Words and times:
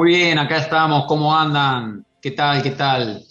Muy 0.00 0.12
bien, 0.12 0.38
acá 0.38 0.56
estamos. 0.56 1.04
¿Cómo 1.06 1.36
andan? 1.36 2.06
¿Qué 2.22 2.30
tal? 2.30 2.62
¿Qué 2.62 2.70
tal? 2.70 3.22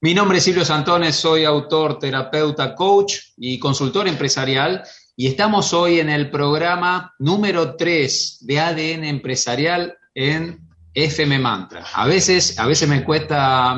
Mi 0.00 0.12
nombre 0.12 0.38
es 0.38 0.44
Silvio 0.44 0.64
Santones, 0.64 1.14
soy 1.14 1.44
autor, 1.44 2.00
terapeuta, 2.00 2.74
coach 2.74 3.14
y 3.36 3.60
consultor 3.60 4.08
empresarial. 4.08 4.82
Y 5.14 5.28
estamos 5.28 5.72
hoy 5.72 6.00
en 6.00 6.10
el 6.10 6.32
programa 6.32 7.14
número 7.20 7.76
3 7.76 8.38
de 8.40 8.58
ADN 8.58 9.04
empresarial 9.04 9.96
en 10.16 10.58
FM 10.94 11.38
Mantra. 11.38 11.86
A 11.94 12.08
veces, 12.08 12.58
a 12.58 12.66
veces 12.66 12.88
me 12.88 13.04
cuesta, 13.04 13.76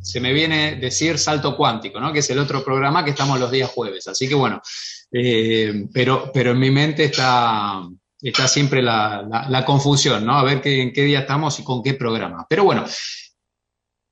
se 0.00 0.20
me 0.20 0.32
viene 0.32 0.74
decir 0.74 1.18
salto 1.18 1.56
cuántico, 1.56 2.00
¿no? 2.00 2.12
que 2.12 2.18
es 2.18 2.30
el 2.30 2.40
otro 2.40 2.64
programa 2.64 3.04
que 3.04 3.10
estamos 3.10 3.38
los 3.38 3.52
días 3.52 3.70
jueves. 3.70 4.08
Así 4.08 4.28
que 4.28 4.34
bueno, 4.34 4.60
eh, 5.12 5.86
pero, 5.94 6.32
pero 6.34 6.50
en 6.50 6.58
mi 6.58 6.72
mente 6.72 7.04
está, 7.04 7.80
está 8.22 8.48
siempre 8.48 8.82
la, 8.82 9.64
confusión, 9.66 10.24
¿no? 10.24 10.38
A 10.38 10.44
ver 10.44 10.60
qué, 10.60 10.82
en 10.82 10.92
qué 10.92 11.04
día 11.04 11.20
estamos 11.20 11.58
y 11.58 11.64
con 11.64 11.82
qué 11.82 11.94
programa. 11.94 12.46
Pero 12.48 12.64
bueno, 12.64 12.84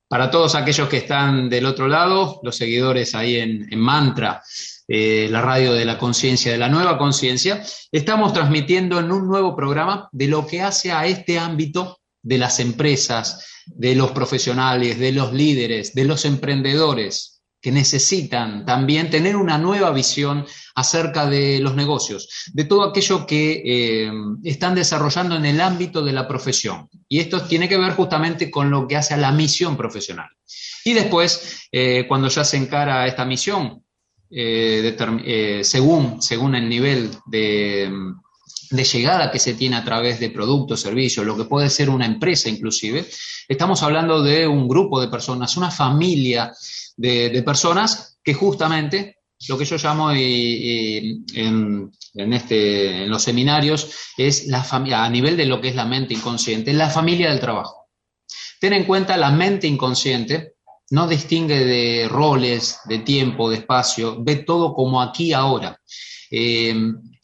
para 0.09 0.31
todos 0.31 0.55
aquellos 0.55 0.89
que 0.89 0.97
están 0.97 1.51
del 1.51 1.67
otro 1.67 1.87
lado, 1.87 2.41
los 2.43 2.57
seguidores 2.57 3.15
ahí 3.15 3.37
en, 3.37 3.79
Mantra, 3.79 4.43
eh, 4.89 5.29
la 5.31 5.43
radio 5.43 5.75
de 5.75 5.85
la 5.85 5.99
conciencia, 5.99 6.51
de 6.51 6.59
la 6.59 6.71
nueva 6.71 6.97
conciencia, 6.97 7.63
estamos 7.93 8.33
transmitiendo 8.33 8.99
en 8.99 9.13
un 9.13 9.29
nuevo 9.29 9.55
programa 9.55 10.09
de 10.13 10.29
lo 10.29 10.47
que 10.47 10.63
hace 10.63 10.93
a 10.93 11.05
este 11.07 11.39
ámbito 11.39 11.99
de 12.23 12.39
las 12.39 12.59
empresas, 12.59 13.65
de 13.67 13.95
los 13.95 14.13
profesionales, 14.13 14.99
de 14.99 15.13
los 15.13 15.35
líderes, 15.35 15.95
de 15.95 16.05
los 16.07 16.25
emprendedores, 16.25 17.38
necesitan 17.71 18.65
también 18.65 19.11
tener 19.11 19.37
una 19.37 19.59
nueva 19.59 19.91
visión 19.91 20.47
acerca 20.75 21.29
de 21.29 21.59
los 21.61 21.75
negocios, 21.75 22.29
de 22.53 22.65
todo 22.65 22.85
aquello 22.85 23.27
que 23.27 23.63
eh, 23.65 24.13
están 24.45 24.75
desarrollando 24.75 25.37
en 25.37 25.45
el 25.45 25.61
ámbito 25.61 26.05
de 26.05 26.13
la 26.13 26.29
profesión. 26.29 26.89
Y 27.09 27.19
esto 27.19 27.43
tiene 27.43 27.69
que 27.69 27.79
ver 27.79 27.93
justamente 27.93 28.51
con 28.51 28.71
lo 28.71 28.87
que 28.87 28.97
hace 28.97 29.15
a 29.15 29.19
la 29.19 29.33
misión 29.33 29.77
profesional. 29.77 30.29
Y 30.85 30.93
después, 30.93 31.69
eh, 31.73 32.05
cuando 32.07 32.29
ya 32.29 32.45
se 32.45 32.57
encara 32.57 33.07
esta 33.07 33.25
misión, 33.25 33.85
eh, 34.31 35.61
según, 35.65 36.23
según 36.23 36.55
el 36.55 36.69
nivel 36.69 37.11
de, 37.27 37.91
de 38.71 38.85
llegada 38.85 39.31
que 39.31 39.39
se 39.39 39.55
tiene 39.55 39.77
a 39.77 39.85
través 39.85 40.21
de 40.21 40.31
productos, 40.31 40.81
servicios, 40.81 41.25
lo 41.25 41.37
que 41.37 41.45
puede 41.45 41.71
ser 41.71 41.91
una 41.91 42.07
empresa 42.07 42.49
inclusive, 42.49 43.07
estamos 43.49 43.83
hablando 43.83 44.23
de 44.23 44.47
un 44.47 44.69
grupo 44.69 45.01
de 45.01 45.09
personas, 45.09 45.57
una 45.57 45.71
familia 45.71 46.53
de, 46.99 47.43
personas 47.43 48.19
que 48.23 48.35
justamente 48.35 49.19
lo 49.49 49.57
que 49.57 49.65
yo 49.65 49.77
llamo 49.77 50.11
en, 50.11 51.93
este, 52.15 53.05
en 53.05 53.11
los 53.11 53.23
seminarios 53.23 53.91
es 54.17 54.49
la 54.49 54.65
familia, 54.65 55.05
a 55.05 55.11
nivel 55.11 55.37
de 55.37 55.47
lo 55.47 55.61
que 55.61 55.69
es 55.69 55.77
la 55.77 55.85
mente 55.85 56.15
inconsciente, 56.15 56.73
la 56.73 56.91
familia 56.91 57.31
del 57.31 57.41
trabajo. 57.41 57.87
Ten 58.61 58.73
en 58.73 58.85
cuenta 58.85 59.17
la 59.17 59.31
mente 59.31 59.69
inconsciente, 59.69 60.57
no 60.91 61.07
distingue 61.07 61.65
de 61.65 62.09
roles, 62.09 62.81
de 62.87 62.99
tiempo, 62.99 63.49
de 63.49 63.59
espacio, 63.59 64.17
ve 64.21 64.37
todo 64.37 64.75
como 64.75 65.01
aquí 65.01 65.33
ahora. 65.33 65.81
Eh, 66.31 66.75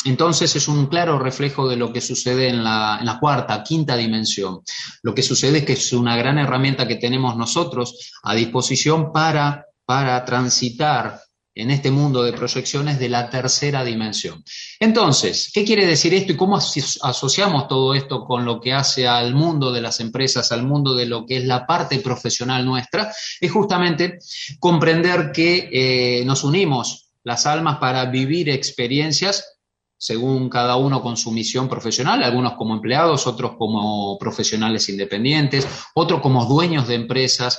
entonces 0.04 0.54
es 0.54 0.68
un 0.68 0.86
claro 0.86 1.18
reflejo 1.18 1.66
de 1.68 1.76
lo 1.76 1.92
que 1.92 2.00
sucede 2.00 2.48
en 2.48 2.62
la, 2.62 2.98
en 3.00 3.06
la, 3.06 3.18
cuarta, 3.18 3.62
quinta 3.62 3.96
dimensión. 3.96 4.60
Lo 5.02 5.14
que 5.14 5.22
sucede 5.22 5.58
es 5.58 5.64
que 5.64 5.72
es 5.72 5.92
una 5.92 6.16
gran 6.16 6.38
herramienta 6.38 6.86
que 6.86 6.96
tenemos 6.96 7.36
nosotros 7.36 8.12
a 8.22 8.34
disposición 8.34 9.12
para, 9.12 9.63
para 9.84 10.24
transitar 10.24 11.20
en 11.54 11.70
este 11.70 11.90
mundo 11.90 12.24
de 12.24 12.32
proyecciones 12.32 12.98
de 12.98 13.08
la 13.08 13.30
tercera 13.30 13.84
dimensión. 13.84 14.42
Entonces, 14.80 15.50
¿qué 15.54 15.64
quiere 15.64 15.86
decir 15.86 16.12
esto 16.12 16.32
y 16.32 16.36
cómo 16.36 16.56
asociamos 16.56 17.68
todo 17.68 17.94
esto 17.94 18.24
con 18.24 18.44
lo 18.44 18.60
que 18.60 18.72
hace 18.72 19.06
al 19.06 19.34
mundo 19.34 19.72
de 19.72 19.80
las 19.80 20.00
empresas, 20.00 20.50
al 20.50 20.64
mundo 20.64 20.94
de 20.94 21.06
lo 21.06 21.24
que 21.24 21.36
es 21.36 21.44
la 21.44 21.64
parte 21.64 22.00
profesional 22.00 22.64
nuestra? 22.64 23.12
Es 23.40 23.52
justamente 23.52 24.18
comprender 24.58 25.30
que 25.32 25.68
eh, 25.72 26.24
nos 26.24 26.42
unimos 26.42 27.12
las 27.22 27.46
almas 27.46 27.78
para 27.78 28.04
vivir 28.06 28.50
experiencias 28.50 29.54
según 29.96 30.50
cada 30.50 30.76
uno 30.76 31.00
con 31.00 31.16
su 31.16 31.30
misión 31.30 31.66
profesional, 31.66 32.22
algunos 32.22 32.54
como 32.54 32.74
empleados, 32.74 33.26
otros 33.26 33.52
como 33.56 34.18
profesionales 34.18 34.88
independientes, 34.90 35.66
otros 35.94 36.20
como 36.20 36.44
dueños 36.44 36.86
de 36.86 36.96
empresas. 36.96 37.58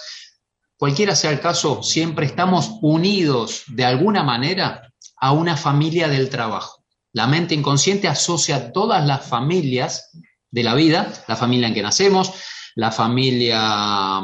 Cualquiera 0.77 1.15
sea 1.15 1.31
el 1.31 1.39
caso, 1.39 1.83
siempre 1.83 2.25
estamos 2.25 2.79
unidos 2.81 3.63
de 3.67 3.85
alguna 3.85 4.23
manera 4.23 4.91
a 5.17 5.31
una 5.31 5.55
familia 5.55 6.07
del 6.07 6.29
trabajo. 6.29 6.83
La 7.13 7.27
mente 7.27 7.55
inconsciente 7.55 8.09
asocia 8.09 8.73
todas 8.73 9.05
las 9.05 9.25
familias 9.25 10.11
de 10.51 10.63
la 10.63 10.75
vida, 10.75 11.13
la 11.27 11.37
familia 11.37 11.69
en 11.69 11.73
que 11.73 11.81
nacemos, 11.81 12.33
la 12.75 12.91
familia 12.91 14.21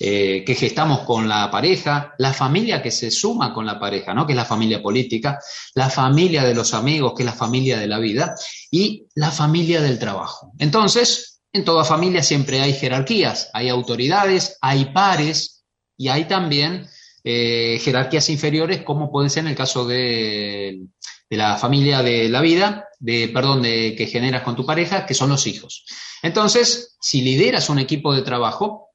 eh, 0.00 0.42
que 0.44 0.54
gestamos 0.56 1.00
con 1.00 1.28
la 1.28 1.48
pareja, 1.48 2.12
la 2.18 2.32
familia 2.32 2.82
que 2.82 2.90
se 2.90 3.12
suma 3.12 3.54
con 3.54 3.64
la 3.64 3.78
pareja, 3.78 4.14
¿no? 4.14 4.26
que 4.26 4.32
es 4.32 4.36
la 4.36 4.44
familia 4.44 4.82
política, 4.82 5.38
la 5.74 5.88
familia 5.88 6.42
de 6.42 6.54
los 6.54 6.74
amigos, 6.74 7.14
que 7.16 7.22
es 7.22 7.26
la 7.26 7.32
familia 7.32 7.78
de 7.78 7.86
la 7.86 8.00
vida, 8.00 8.34
y 8.70 9.06
la 9.14 9.30
familia 9.30 9.80
del 9.80 10.00
trabajo. 10.00 10.52
Entonces, 10.58 11.40
en 11.52 11.64
toda 11.64 11.84
familia 11.84 12.22
siempre 12.22 12.60
hay 12.60 12.72
jerarquías, 12.74 13.50
hay 13.54 13.68
autoridades, 13.68 14.58
hay 14.60 14.86
pares 14.86 15.57
y 15.98 16.08
hay 16.08 16.24
también 16.26 16.88
eh, 17.24 17.78
jerarquías 17.82 18.30
inferiores, 18.30 18.82
como 18.82 19.10
puede 19.10 19.28
ser 19.28 19.42
en 19.42 19.48
el 19.48 19.56
caso 19.56 19.86
de, 19.86 20.80
de 21.28 21.36
la 21.36 21.56
familia 21.58 22.02
de 22.02 22.28
la 22.28 22.40
vida, 22.40 22.88
de, 22.98 23.28
perdón, 23.28 23.62
de 23.62 23.94
que 23.96 24.06
generas 24.06 24.42
con 24.42 24.56
tu 24.56 24.64
pareja, 24.64 25.04
que 25.04 25.14
son 25.14 25.28
los 25.28 25.46
hijos. 25.46 25.84
Entonces, 26.22 26.96
si 27.00 27.20
lideras 27.20 27.68
un 27.68 27.78
equipo 27.78 28.14
de 28.14 28.22
trabajo, 28.22 28.88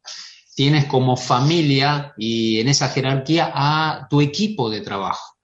tienes 0.55 0.85
como 0.85 1.17
familia 1.17 2.13
y 2.17 2.59
en 2.59 2.69
esa 2.69 2.89
jerarquía 2.89 3.51
a 3.53 4.07
tu 4.09 4.21
equipo 4.21 4.69
de 4.69 4.81
trabajo. 4.81 5.37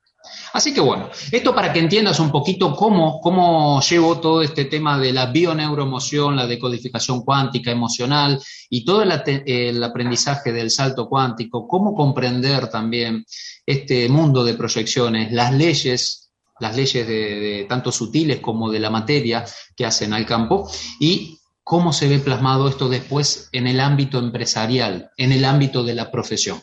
Así 0.53 0.73
que 0.73 0.81
bueno, 0.81 1.09
esto 1.31 1.53
para 1.53 1.71
que 1.71 1.79
entiendas 1.79 2.19
un 2.19 2.31
poquito 2.31 2.75
cómo, 2.75 3.19
cómo 3.21 3.81
llevo 3.81 4.19
todo 4.19 4.41
este 4.41 4.65
tema 4.65 4.97
de 4.97 5.13
la 5.13 5.27
bioneuroemoción, 5.27 6.35
la 6.35 6.47
decodificación 6.47 7.21
cuántica 7.21 7.71
emocional 7.71 8.41
y 8.69 8.83
todo 8.83 9.03
el, 9.03 9.83
aprendizaje 9.83 10.51
del 10.51 10.71
salto 10.71 11.07
cuántico, 11.07 11.67
cómo 11.67 11.93
comprender 11.93 12.69
también 12.69 13.25
este 13.65 14.09
mundo 14.09 14.43
de 14.43 14.55
proyecciones, 14.55 15.31
las 15.31 15.53
leyes, 15.53 16.31
las 16.59 16.75
leyes 16.75 17.07
de 17.07 17.65
tanto 17.69 17.91
sutiles 17.91 18.39
como 18.39 18.71
de 18.71 18.79
la 18.79 18.89
materia 18.89 19.45
que 19.75 19.85
hacen 19.85 20.13
al 20.13 20.25
campo 20.25 20.69
y 20.99 21.39
cómo 21.63 21.93
se 21.93 22.07
ve 22.07 22.17
plasmado 22.17 22.67
esto 22.67 22.89
después 22.89 23.49
en 23.51 23.67
el 23.67 23.79
ámbito 23.79 24.17
empresarial, 24.17 25.11
en 25.17 25.31
el 25.31 25.45
ámbito 25.45 25.83
de 25.83 25.93
la 25.93 26.09
profesión. 26.09 26.59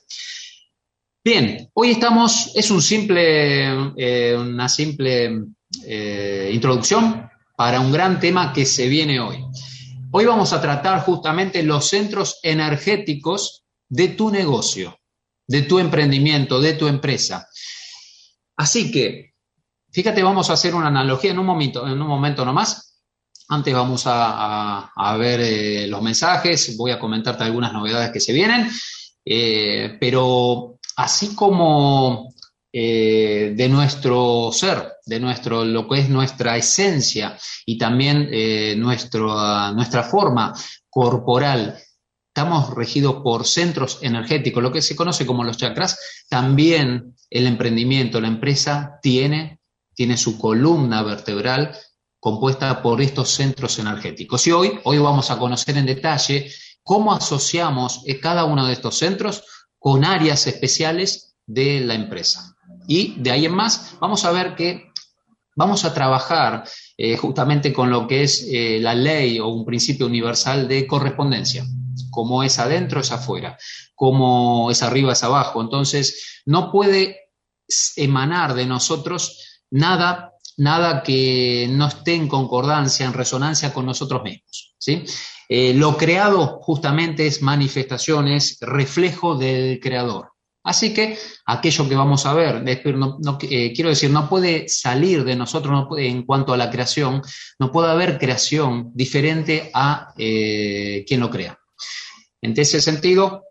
Bien, 1.26 1.68
hoy 1.74 1.90
estamos, 1.90 2.52
es 2.54 2.70
eh, 2.70 4.36
una 4.38 4.68
simple 4.68 5.42
eh, 5.84 6.50
introducción 6.54 7.28
para 7.56 7.80
un 7.80 7.90
gran 7.90 8.20
tema 8.20 8.52
que 8.52 8.64
se 8.64 8.86
viene 8.86 9.18
hoy. 9.18 9.44
Hoy 10.12 10.24
vamos 10.24 10.52
a 10.52 10.60
tratar 10.60 11.00
justamente 11.00 11.64
los 11.64 11.88
centros 11.88 12.38
energéticos 12.44 13.64
de 13.88 14.10
tu 14.10 14.30
negocio, 14.30 15.00
de 15.48 15.62
tu 15.62 15.80
emprendimiento, 15.80 16.60
de 16.60 16.74
tu 16.74 16.86
empresa. 16.86 17.48
Así 18.56 18.92
que, 18.92 19.34
fíjate, 19.90 20.22
vamos 20.22 20.48
a 20.48 20.52
hacer 20.52 20.76
una 20.76 20.86
analogía 20.86 21.32
en 21.32 21.40
un 21.40 21.46
momento, 21.46 21.88
en 21.88 22.00
un 22.00 22.06
momento 22.06 22.44
nomás 22.44 23.02
antes 23.48 23.74
vamos 23.74 24.04
a, 24.06 25.16
ver 25.18 25.40
eh, 25.40 25.86
los 25.88 26.02
mensajes, 26.02 26.76
voy 26.76 26.92
a 26.92 27.00
comentarte 27.00 27.42
algunas 27.42 27.72
novedades 27.72 28.12
que 28.12 28.20
se 28.20 28.32
vienen, 28.32 28.70
pero 29.98 30.75
así 30.96 31.34
como 31.34 32.34
eh, 32.72 33.52
de 33.56 33.68
nuestro 33.68 34.50
ser, 34.52 34.94
de 35.04 35.20
nuestro, 35.20 35.64
lo 35.64 35.88
que 35.88 36.00
es 36.00 36.08
nuestra 36.08 36.56
esencia 36.56 37.38
y 37.64 37.78
también 37.78 38.28
nuestro, 38.78 39.72
nuestra 39.72 40.02
forma 40.02 40.52
corporal, 40.90 41.78
estamos 42.36 42.74
regidos 42.74 43.22
por 43.22 43.46
centros 43.46 43.98
energéticos, 44.02 44.62
lo 44.62 44.72
que 44.72 44.82
se 44.82 44.96
conoce 44.96 45.24
como 45.24 45.44
los 45.44 45.56
chakras, 45.56 45.98
también 46.28 47.14
el 47.30 47.46
emprendimiento, 47.46 48.20
la 48.20 48.28
empresa 48.28 48.98
tiene, 49.02 49.60
tiene 49.94 50.16
su 50.16 50.38
columna 50.38 51.02
vertebral 51.02 51.74
compuesta 52.20 52.82
por 52.82 53.00
estos 53.00 53.30
centros 53.30 53.78
energéticos. 53.78 54.46
Y 54.46 54.52
hoy, 54.52 54.80
hoy 54.84 54.98
vamos 54.98 55.30
a 55.30 55.38
conocer 55.38 55.76
en 55.76 55.86
detalle 55.86 56.50
cómo 56.82 57.12
asociamos 57.12 58.02
eh, 58.06 58.20
cada 58.20 58.44
uno 58.44 58.66
de 58.66 58.72
estos 58.72 58.98
centros 58.98 59.44
con 59.86 60.04
áreas 60.04 60.48
especiales 60.48 61.36
de 61.46 61.78
la 61.78 61.94
empresa. 61.94 62.56
Y 62.88 63.14
de 63.22 63.30
ahí 63.30 63.44
en 63.44 63.54
más, 63.54 63.94
vamos 64.00 64.24
a 64.24 64.32
ver 64.32 64.56
que 64.56 64.90
vamos 65.54 65.84
a 65.84 65.94
trabajar 65.94 66.64
eh, 66.96 67.16
justamente 67.16 67.72
con 67.72 67.88
lo 67.88 68.08
que 68.08 68.24
es 68.24 68.48
eh, 68.50 68.80
la 68.80 68.96
ley 68.96 69.38
o 69.38 69.46
un 69.46 69.64
principio 69.64 70.06
universal 70.06 70.66
de 70.66 70.88
correspondencia 70.88 71.64
como 72.10 72.42
es 72.42 72.58
adentro 72.58 72.98
es 72.98 73.12
afuera, 73.12 73.56
como 73.94 74.72
es 74.72 74.82
arriba 74.82 75.12
es 75.12 75.22
abajo. 75.22 75.60
Entonces, 75.60 76.42
no 76.46 76.72
puede 76.72 77.30
emanar 77.94 78.54
de 78.54 78.66
nosotros 78.66 79.60
nada, 79.70 80.32
nada 80.56 81.04
que 81.04 81.68
no 81.70 81.86
esté 81.86 82.14
en 82.14 82.26
concordancia, 82.26 83.06
en 83.06 83.12
resonancia 83.12 83.72
con 83.72 83.86
nosotros 83.86 84.24
mismos. 84.24 84.74
¿sí? 84.78 85.04
Eh, 85.48 85.74
lo 85.74 85.96
creado 85.96 86.58
justamente 86.60 87.26
es 87.26 87.42
manifestaciones, 87.42 88.58
reflejo 88.60 89.36
del 89.36 89.78
creador. 89.80 90.32
Así 90.66 90.92
que 90.92 91.16
aquello 91.44 91.88
que 91.88 91.94
vamos 91.94 92.26
a 92.26 92.34
ver, 92.34 92.64
eh, 92.66 93.72
quiero 93.72 93.88
decir, 93.88 94.10
no 94.10 94.28
puede 94.28 94.68
salir 94.68 95.22
de 95.22 95.36
nosotros 95.36 95.86
en 95.96 96.24
cuanto 96.24 96.52
a 96.52 96.56
la 96.56 96.70
creación, 96.70 97.22
no 97.60 97.70
puede 97.70 97.92
haber 97.92 98.18
creación 98.18 98.90
diferente 98.92 99.70
a 99.72 100.12
eh, 100.18 101.04
quien 101.06 101.20
lo 101.20 101.30
crea. 101.30 101.56
En 102.42 102.52
ese 102.56 102.80
sentido, 102.80 103.44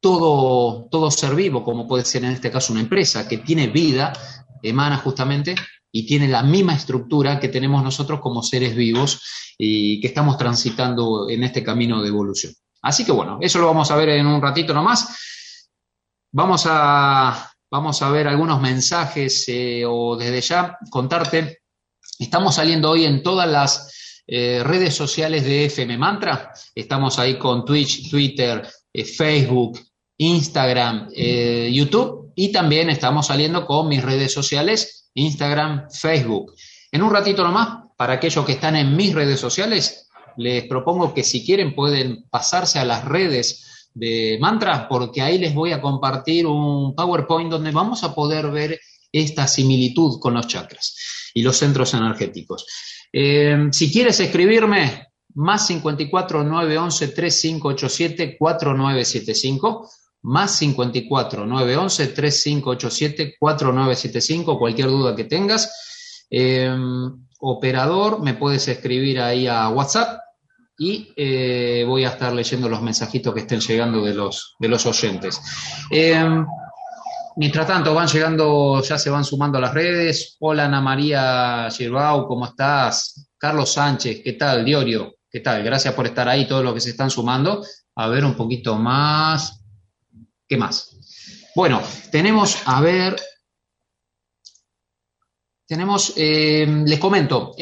todo, 0.00 0.88
todo 0.90 1.08
ser 1.12 1.36
vivo, 1.36 1.62
como 1.62 1.86
puede 1.86 2.04
ser 2.04 2.24
en 2.24 2.32
este 2.32 2.50
caso 2.50 2.72
una 2.72 2.82
empresa 2.82 3.28
que 3.28 3.38
tiene 3.38 3.68
vida, 3.68 4.12
emana 4.60 4.96
justamente 4.96 5.54
y 5.96 6.04
tiene 6.04 6.28
la 6.28 6.42
misma 6.42 6.74
estructura 6.74 7.40
que 7.40 7.48
tenemos 7.48 7.82
nosotros 7.82 8.20
como 8.20 8.42
seres 8.42 8.76
vivos 8.76 9.54
y 9.56 9.98
que 9.98 10.08
estamos 10.08 10.36
transitando 10.36 11.26
en 11.30 11.42
este 11.42 11.64
camino 11.64 12.02
de 12.02 12.08
evolución. 12.08 12.52
Así 12.82 13.02
que 13.02 13.12
bueno, 13.12 13.38
eso 13.40 13.58
lo 13.60 13.66
vamos 13.68 13.90
a 13.90 13.96
ver 13.96 14.10
en 14.10 14.26
un 14.26 14.42
ratito 14.42 14.74
nomás. 14.74 15.08
Vamos 16.32 16.64
a, 16.66 17.50
vamos 17.70 18.02
a 18.02 18.10
ver 18.10 18.28
algunos 18.28 18.60
mensajes 18.60 19.46
eh, 19.48 19.84
o 19.88 20.16
desde 20.16 20.42
ya 20.42 20.76
contarte. 20.90 21.60
Estamos 22.18 22.56
saliendo 22.56 22.90
hoy 22.90 23.06
en 23.06 23.22
todas 23.22 23.48
las 23.48 24.22
eh, 24.26 24.60
redes 24.62 24.94
sociales 24.94 25.44
de 25.44 25.64
FM 25.64 25.96
Mantra. 25.96 26.52
Estamos 26.74 27.18
ahí 27.18 27.38
con 27.38 27.64
Twitch, 27.64 28.10
Twitter, 28.10 28.68
eh, 28.92 29.04
Facebook, 29.06 29.80
Instagram, 30.18 31.08
YouTube 31.10 32.32
y 32.34 32.52
también 32.52 32.90
estamos 32.90 33.28
saliendo 33.28 33.64
con 33.64 33.88
mis 33.88 34.02
redes 34.02 34.32
sociales, 34.32 35.05
Instagram, 35.16 35.88
Facebook. 35.90 36.54
En 36.92 37.02
un 37.02 37.10
ratito 37.10 37.42
nomás, 37.42 37.88
para 37.96 38.14
aquellos 38.14 38.44
que 38.44 38.52
están 38.52 38.76
en 38.76 38.96
mis 38.96 39.14
redes 39.14 39.40
sociales, 39.40 40.08
les 40.36 40.64
propongo 40.66 41.12
que 41.12 41.24
si 41.24 41.44
quieren 41.44 41.74
pueden 41.74 42.24
pasarse 42.30 42.78
a 42.78 42.84
las 42.84 43.04
redes 43.04 43.90
de 43.94 44.38
Mantra, 44.40 44.88
porque 44.88 45.22
ahí 45.22 45.38
les 45.38 45.54
voy 45.54 45.72
a 45.72 45.80
compartir 45.80 46.46
un 46.46 46.94
PowerPoint 46.94 47.50
donde 47.50 47.70
vamos 47.70 48.04
a 48.04 48.14
poder 48.14 48.50
ver 48.50 48.78
esta 49.10 49.46
similitud 49.48 50.20
con 50.20 50.34
los 50.34 50.46
chakras 50.46 50.94
y 51.32 51.42
los 51.42 51.56
centros 51.56 51.94
energéticos. 51.94 52.66
Eh, 53.12 53.68
si 53.72 53.90
quieres 53.90 54.20
escribirme, 54.20 55.06
más 55.34 55.66
54 55.66 56.44
911 56.44 57.08
3587 57.08 58.36
4975, 58.38 59.90
más 60.22 60.56
54 60.56 61.46
911 61.46 62.06
3587 62.08 63.36
4975, 63.38 64.58
cualquier 64.58 64.88
duda 64.88 65.14
que 65.14 65.24
tengas. 65.24 66.26
Eh, 66.30 66.74
operador, 67.40 68.22
me 68.22 68.34
puedes 68.34 68.66
escribir 68.68 69.20
ahí 69.20 69.46
a 69.46 69.68
WhatsApp 69.68 70.20
y 70.78 71.12
eh, 71.16 71.84
voy 71.86 72.04
a 72.04 72.10
estar 72.10 72.32
leyendo 72.32 72.68
los 72.68 72.82
mensajitos 72.82 73.32
que 73.32 73.40
estén 73.40 73.60
llegando 73.60 74.04
de 74.04 74.14
los, 74.14 74.56
de 74.58 74.68
los 74.68 74.84
oyentes. 74.86 75.40
Mientras 77.38 77.66
tanto, 77.66 77.92
van 77.92 78.08
llegando, 78.08 78.82
ya 78.82 78.98
se 78.98 79.10
van 79.10 79.22
sumando 79.22 79.58
a 79.58 79.60
las 79.60 79.74
redes. 79.74 80.38
Hola 80.40 80.64
Ana 80.64 80.80
María 80.80 81.68
Girbau, 81.70 82.26
¿cómo 82.26 82.46
estás? 82.46 83.28
Carlos 83.36 83.74
Sánchez, 83.74 84.22
¿qué 84.24 84.32
tal? 84.32 84.64
Diorio, 84.64 85.16
¿qué 85.30 85.40
tal? 85.40 85.62
Gracias 85.62 85.92
por 85.92 86.06
estar 86.06 86.26
ahí, 86.30 86.48
todos 86.48 86.64
los 86.64 86.72
que 86.72 86.80
se 86.80 86.90
están 86.90 87.10
sumando. 87.10 87.62
A 87.94 88.08
ver 88.08 88.24
un 88.24 88.34
poquito 88.34 88.76
más. 88.76 89.55
¿Qué 90.48 90.56
más? 90.56 90.96
Bueno, 91.54 91.82
tenemos, 92.12 92.58
a 92.66 92.80
ver, 92.80 93.16
tenemos, 95.66 96.12
eh, 96.16 96.66
les 96.86 96.98
comento, 97.00 97.54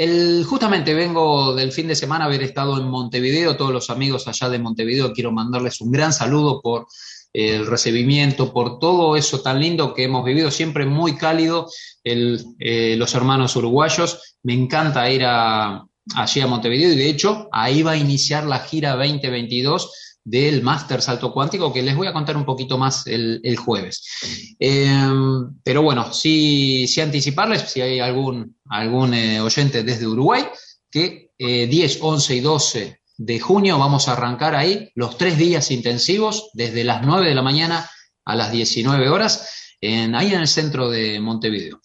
justamente 0.47 0.93
vengo 0.93 1.55
del 1.55 1.73
fin 1.73 1.89
de 1.89 1.97
semana 1.97 2.27
haber 2.27 2.43
estado 2.43 2.79
en 2.79 2.89
Montevideo, 2.89 3.57
todos 3.57 3.73
los 3.73 3.89
amigos 3.89 4.29
allá 4.29 4.51
de 4.51 4.59
Montevideo, 4.59 5.13
quiero 5.13 5.33
mandarles 5.33 5.81
un 5.81 5.91
gran 5.93 6.13
saludo 6.13 6.61
por 6.61 6.87
el 7.35 7.67
recibimiento, 7.67 8.53
por 8.53 8.79
todo 8.79 9.17
eso 9.17 9.41
tan 9.41 9.61
lindo 9.61 9.93
que 9.93 10.05
hemos 10.05 10.25
vivido, 10.25 10.51
siempre 10.51 10.87
muy 10.87 11.17
cálido 11.17 11.69
eh, 12.05 12.95
los 12.97 13.15
hermanos 13.15 13.57
uruguayos. 13.57 14.37
Me 14.45 14.55
encanta 14.55 15.11
ir 15.11 15.25
a, 15.25 15.85
allí 16.15 16.41
a 16.41 16.47
Montevideo 16.47 16.93
y 16.93 16.97
de 16.97 17.09
hecho 17.09 17.49
ahí 17.51 17.83
va 17.83 17.93
a 17.93 17.97
iniciar 17.97 18.45
la 18.45 18.61
gira 18.61 18.95
2022 18.95 20.14
del 20.25 20.63
Máster 20.63 21.03
Salto 21.03 21.33
Cuántico, 21.33 21.73
que 21.73 21.83
les 21.83 21.95
voy 21.95 22.07
a 22.07 22.13
contar 22.13 22.37
un 22.37 22.45
poquito 22.45 22.79
más 22.79 23.07
el, 23.07 23.57
jueves. 23.57 24.57
Em, 24.59 25.55
pero 25.63 25.83
bueno, 25.83 26.13
sí, 26.13 26.89
sí, 26.89 27.01
anticiparles, 27.01 27.63
si 27.63 27.83
hay 27.83 28.01
algún, 28.01 28.57
algún 28.71 29.15
eh, 29.15 29.41
oyente 29.41 29.83
desde 29.83 30.07
Uruguay, 30.07 30.45
que 30.91 31.31
10, 31.39 31.97
eh, 31.97 31.99
11 32.01 32.37
y 32.37 32.41
12 32.41 33.01
de 33.17 33.41
junio 33.41 33.79
vamos 33.79 34.09
a 34.09 34.13
arrancar 34.13 34.55
ahí 34.55 34.91
los 34.95 35.19
tres 35.19 35.37
días 35.37 35.71
intensivos, 35.71 36.51
desde 36.55 36.85
las 36.85 37.05
9 37.05 37.29
de 37.29 37.35
la 37.35 37.43
mañana 37.43 37.89
a 38.25 38.35
las 38.35 38.51
19 38.51 39.09
horas, 39.09 39.77
ahí 39.83 40.33
en 40.33 40.41
el 40.41 40.49
centro 40.49 40.89
de 40.89 41.21
Montevideo. 41.21 41.81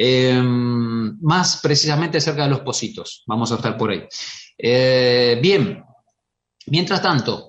Em, 0.00 1.18
más 1.22 1.58
precisamente 1.60 2.20
cerca 2.20 2.44
de 2.44 2.50
los 2.50 2.60
Positos, 2.60 3.24
vamos 3.26 3.50
a 3.50 3.56
estar 3.56 3.76
por 3.76 3.90
ahí. 3.90 4.04
Eh, 4.56 5.38
bien, 5.42 5.82
mientras 6.66 7.02
tanto, 7.02 7.47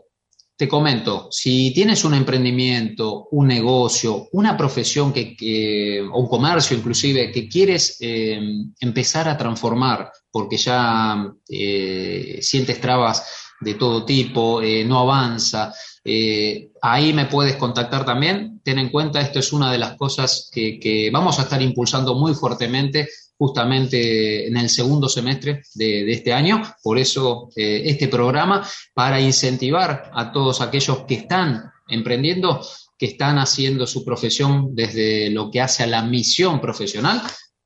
te 0.60 0.68
comento, 0.68 1.30
si 1.32 1.72
tienes 1.74 2.04
un 2.04 2.14
emprendimiento, 2.14 3.30
un 3.32 3.48
negocio, 3.48 4.28
una 4.34 4.58
profesión 4.58 5.14
que, 5.14 6.06
o 6.12 6.20
un 6.20 6.28
comercio 6.28 6.76
inclusive 6.76 7.32
que 7.32 7.48
quieres 7.48 7.96
eh, 8.02 8.42
empezar 8.82 9.30
a 9.30 9.38
transformar 9.38 10.12
porque 10.30 10.58
ya 10.58 11.32
eh, 11.48 12.40
sientes 12.42 12.82
trabas 12.82 13.26
de 13.62 13.76
todo 13.76 14.04
tipo, 14.04 14.62
eh, 14.62 14.84
no 14.84 15.00
avanza, 15.00 15.74
ahí 16.82 17.14
me 17.14 17.28
puedes 17.28 17.56
contactar 17.56 18.04
también. 18.04 18.60
Ten 18.62 18.80
en 18.80 18.90
cuenta, 18.90 19.22
esto 19.22 19.40
es 19.40 19.54
una 19.54 19.72
de 19.72 19.78
las 19.78 19.96
cosas 19.96 20.50
que 20.52 21.10
vamos 21.14 21.40
a 21.40 21.44
estar 21.44 21.62
impulsando 21.62 22.16
muy 22.16 22.34
fuertemente 22.34 23.08
justamente 23.40 24.48
en 24.48 24.58
el 24.58 24.70
segundo 24.70 25.08
semestre 25.08 25.64
de, 25.74 26.12
este 26.12 26.34
año. 26.34 26.62
Por 26.84 27.00
eso 27.00 27.50
eh, 27.56 27.84
este 27.86 28.10
programa, 28.10 28.68
para 28.94 29.22
incentivar 29.22 30.12
a 30.14 30.34
todos 30.34 30.60
aquellos 30.60 31.06
que 31.06 31.16
están 31.16 31.72
emprendiendo, 31.88 32.62
que 32.98 33.06
están 33.06 33.40
haciendo 33.40 33.88
su 33.88 34.04
profesión 34.04 34.76
desde 34.76 35.30
lo 35.30 35.50
que 35.50 35.62
hace 35.62 35.84
a 35.84 35.88
la 35.88 36.04
misión 36.04 36.60
profesional, 36.60 37.22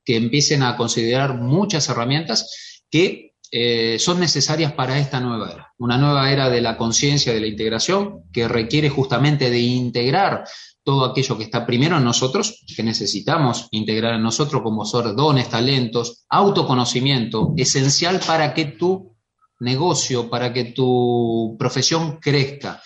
que 0.06 0.16
empiecen 0.16 0.62
a 0.62 0.78
considerar 0.78 1.40
muchas 1.40 1.90
herramientas 1.90 2.84
que 2.92 3.33
eh, 3.56 4.00
son 4.00 4.20
necesarias 4.20 4.74
para 4.74 4.98
esta 4.98 5.20
nueva 5.20 5.52
era, 5.52 5.72
una 5.78 5.96
nueva 5.96 6.32
era 6.32 6.50
de 6.50 6.60
la 6.60 6.76
conciencia, 6.76 7.32
de 7.32 7.40
la 7.40 7.46
integración, 7.46 8.24
que 8.34 8.48
requiere 8.48 8.90
justamente 8.90 9.52
de 9.52 9.60
integrar 9.60 10.44
todo 10.84 11.06
aquello 11.06 11.38
que 11.38 11.44
está 11.44 11.64
primero 11.64 11.98
en 11.98 12.04
nosotros, 12.04 12.66
que 12.76 12.82
necesitamos 12.82 13.68
integrar 13.70 14.16
en 14.16 14.24
nosotros 14.24 14.64
como 14.64 14.86
son 14.86 15.16
dones, 15.16 15.50
talentos, 15.50 16.26
autoconocimiento, 16.30 17.54
esencial 17.56 18.20
para 18.26 18.56
que 18.56 18.66
tu 18.66 19.16
negocio, 19.60 20.32
para 20.32 20.52
que 20.52 20.66
tu 20.66 21.56
profesión 21.60 22.18
crezca. 22.20 22.82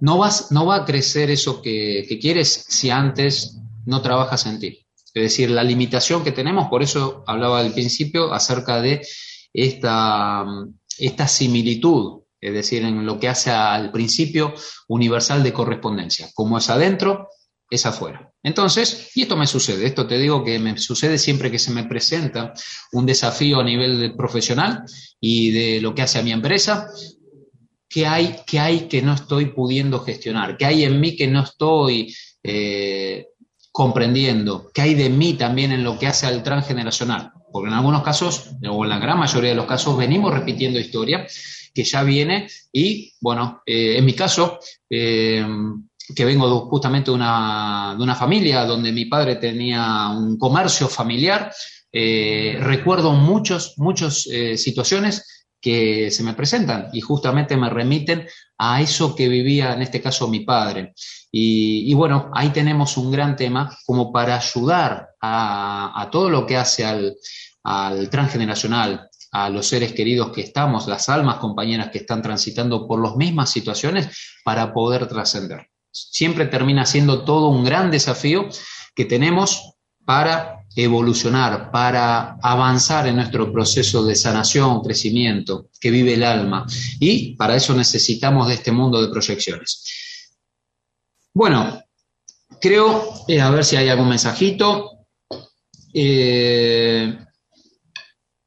No, 0.00 0.16
vas, 0.18 0.52
no 0.52 0.64
va 0.64 0.76
a 0.76 0.84
crecer 0.84 1.28
eso 1.28 1.60
que, 1.60 2.06
que 2.08 2.20
quieres 2.20 2.66
si 2.68 2.90
antes 2.90 3.58
no 3.84 4.00
trabajas 4.00 4.46
en 4.46 4.60
ti. 4.60 4.86
Es 5.12 5.22
decir, 5.22 5.50
la 5.50 5.64
limitación 5.64 6.22
que 6.22 6.30
tenemos, 6.30 6.68
por 6.68 6.84
eso 6.84 7.24
hablaba 7.26 7.58
al 7.58 7.72
principio 7.72 8.32
acerca 8.32 8.80
de 8.80 9.04
esta, 9.52 10.44
esta 10.98 11.28
similitud, 11.28 12.22
es 12.40 12.52
decir, 12.52 12.84
en 12.84 13.04
lo 13.04 13.18
que 13.18 13.28
hace 13.28 13.50
al 13.50 13.90
principio 13.90 14.54
universal 14.88 15.42
de 15.42 15.52
correspondencia. 15.52 16.28
Como 16.34 16.58
es 16.58 16.70
adentro, 16.70 17.28
es 17.70 17.84
afuera. 17.84 18.32
Entonces, 18.42 19.10
y 19.14 19.22
esto 19.22 19.36
me 19.36 19.46
sucede, 19.46 19.86
esto 19.86 20.06
te 20.06 20.18
digo 20.18 20.44
que 20.44 20.58
me 20.58 20.78
sucede 20.78 21.18
siempre 21.18 21.50
que 21.50 21.58
se 21.58 21.72
me 21.72 21.84
presenta 21.84 22.54
un 22.92 23.04
desafío 23.04 23.60
a 23.60 23.64
nivel 23.64 24.14
profesional 24.16 24.84
y 25.20 25.50
de 25.50 25.80
lo 25.80 25.94
que 25.94 26.02
hace 26.02 26.18
a 26.18 26.22
mi 26.22 26.32
empresa, 26.32 26.88
que 27.88 28.06
hay, 28.06 28.36
que 28.46 28.60
hay 28.60 28.88
que 28.88 29.02
no 29.02 29.14
estoy 29.14 29.46
pudiendo 29.46 30.00
gestionar, 30.00 30.56
que 30.56 30.66
hay 30.66 30.84
en 30.84 31.00
mí 31.00 31.16
que 31.16 31.26
no 31.26 31.42
estoy 31.42 32.14
eh, 32.42 33.26
comprendiendo, 33.72 34.70
que 34.72 34.82
hay 34.82 34.94
de 34.94 35.10
mí 35.10 35.34
también 35.34 35.72
en 35.72 35.84
lo 35.84 35.98
que 35.98 36.06
hace 36.06 36.26
al 36.26 36.42
transgeneracional. 36.42 37.32
Porque 37.52 37.68
en 37.68 37.74
algunos 37.74 38.02
casos, 38.02 38.50
o 38.68 38.84
en 38.84 38.90
la 38.90 38.98
gran 38.98 39.18
mayoría 39.18 39.50
de 39.50 39.56
los 39.56 39.66
casos, 39.66 39.96
venimos 39.96 40.32
repitiendo 40.32 40.78
historia 40.78 41.26
que 41.74 41.84
ya 41.84 42.02
viene 42.02 42.48
y, 42.72 43.14
bueno, 43.20 43.62
eh, 43.64 43.98
en 43.98 44.04
mi 44.04 44.12
caso, 44.12 44.58
eh, 44.90 45.46
que 46.14 46.24
vengo 46.24 46.66
justamente 46.68 47.10
de 47.10 47.16
una, 47.16 47.94
de 47.96 48.02
una, 48.02 48.14
familia 48.14 48.64
donde 48.64 48.92
mi 48.92 49.04
padre 49.04 49.36
tenía 49.36 50.08
un 50.08 50.38
comercio 50.38 50.88
familiar, 50.88 51.52
eh, 51.92 52.56
recuerdo 52.60 53.12
muchas, 53.12 53.74
muchas 53.76 54.28
situaciones 54.56 55.46
que 55.60 56.10
se 56.10 56.22
me 56.22 56.34
presentan 56.34 56.88
y 56.92 57.00
justamente 57.00 57.56
me 57.56 57.68
remiten 57.70 58.26
a 58.58 58.80
eso 58.80 59.14
que 59.14 59.28
vivía 59.28 59.74
en 59.74 59.82
este 59.82 60.00
caso 60.00 60.28
mi 60.28 60.40
padre. 60.40 60.94
Y, 61.30 61.92
bueno, 61.94 62.30
ahí 62.32 62.50
tenemos 62.50 62.96
un 62.96 63.10
gran 63.10 63.36
tema 63.36 63.76
como 63.84 64.12
para 64.12 64.36
ayudar 64.36 65.07
a, 65.20 66.08
todo 66.10 66.30
lo 66.30 66.46
que 66.46 66.56
hace 66.56 66.84
al, 66.84 67.16
al 67.64 68.08
transgeneracional, 68.10 69.08
a 69.32 69.50
los 69.50 69.66
seres 69.66 69.92
queridos 69.92 70.32
que 70.32 70.40
estamos, 70.40 70.86
las 70.86 71.08
almas 71.08 71.36
compañeras 71.36 71.90
que 71.90 71.98
están 71.98 72.22
transitando 72.22 72.86
por 72.86 73.02
las 73.02 73.16
mismas 73.16 73.50
situaciones 73.50 74.08
para 74.44 74.72
poder 74.72 75.06
trascender 75.06 75.68
siempre 76.10 76.46
termina 76.46 76.86
siendo 76.86 77.24
todo 77.24 77.48
un 77.48 77.64
gran 77.64 77.90
desafío 77.90 78.48
que 78.94 79.04
tenemos 79.04 79.74
para 80.04 80.64
evolucionar, 80.74 81.70
para 81.70 82.36
avanzar 82.42 83.06
en 83.06 83.16
nuestro 83.16 83.52
proceso 83.52 84.04
de 84.04 84.14
sanación, 84.14 84.80
crecimiento 84.80 85.68
que 85.80 85.90
vive 85.90 86.14
el 86.14 86.24
alma. 86.24 86.66
Y 87.00 87.34
para 87.36 87.56
eso 87.56 87.74
necesitamos 87.74 88.48
de 88.48 88.54
este 88.54 88.72
mundo 88.72 89.02
de 89.02 89.08
proyecciones. 89.08 89.82
Bueno, 91.34 91.82
creo, 92.60 93.12
eh, 93.28 93.40
a 93.40 93.50
ver 93.50 93.64
si 93.64 93.76
hay 93.76 93.88
algún 93.88 94.08
mensajito. 94.08 94.97
Eh, 96.00 97.18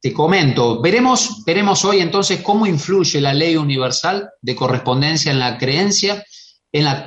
te 0.01 0.13
comento, 0.13 0.81
veremos, 0.81 1.43
veremos 1.45 1.83
hoy 1.83 1.99
entonces 1.99 2.41
cómo 2.41 2.65
influye 2.65 3.19
la 3.19 3.33
ley 3.33 3.57
universal 3.57 4.29
de 4.41 4.55
correspondencia 4.55 5.31
en 5.31 5.39
la 5.39 5.57
creencia 5.57 6.23
en 6.71 6.85
la, 6.85 7.05